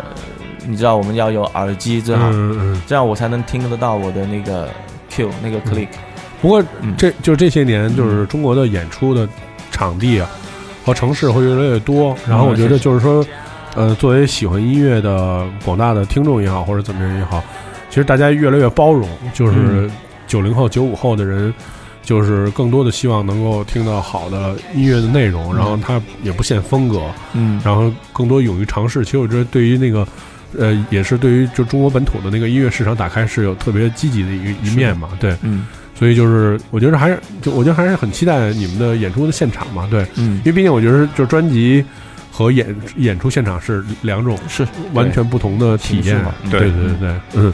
[0.67, 2.81] 你知道我们要有耳机最好，嗯嗯。
[2.85, 4.69] 这样我才能听得到我的那个
[5.09, 5.87] Q 那个 click，
[6.41, 9.27] 不过嗯这就这些年，就是中国的演出的
[9.71, 10.29] 场地啊
[10.85, 12.15] 和城市会越来越多。
[12.27, 13.25] 然后我觉得就是说，
[13.75, 17.43] 呃，作为喜欢音乐的广大的听众也好，或者怎么样也好，
[17.89, 19.91] 其实大家越来越包容，就是嗯
[20.27, 21.53] 九零后、九五后的人。
[22.01, 27.03] 就是更多的希望能够听到好的音乐的内容，然后他也不限风格，
[27.33, 29.05] 嗯然后更多勇于尝试。
[29.05, 30.07] 其实我觉得对于那个，
[30.57, 35.09] 呃，也是对于就中国本土的那个音乐市场打开是有特别积极的一一面嘛。
[35.19, 39.87] 对，嗯所以就是我觉得还是就我觉得还是很期待你们的演出的现场嘛。
[39.91, 41.85] 对，嗯因，为毕竟我觉得就是专辑
[42.31, 46.33] 和演演出现场是两种是完全不同的体验嘛。
[46.49, 47.53] 对对对对，嗯。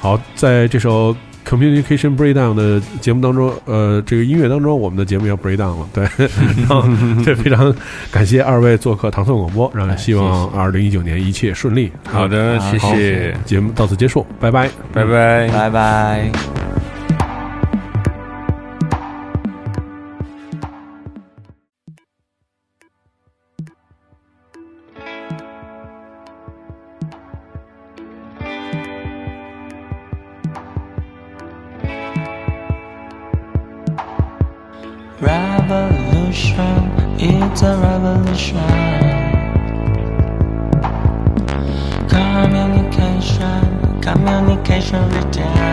[0.00, 1.14] 好，在这首
[1.46, 6.04] Communication Breakdown 的节目当中，呃，这个音乐当中，我们的节目要 break down 了，对，
[6.58, 6.84] 然后
[7.24, 7.74] 这非常
[8.10, 11.92] 感谢二位做客唐宋广播，让哎希望二零一九年一切顺利。
[12.04, 15.48] 好的，谢谢，节目到此结束，拜拜，拜拜。
[15.48, 16.65] 拜拜。
[37.56, 38.58] It's a revolution.
[42.06, 45.10] Communication, communication.
[45.10, 45.65] communication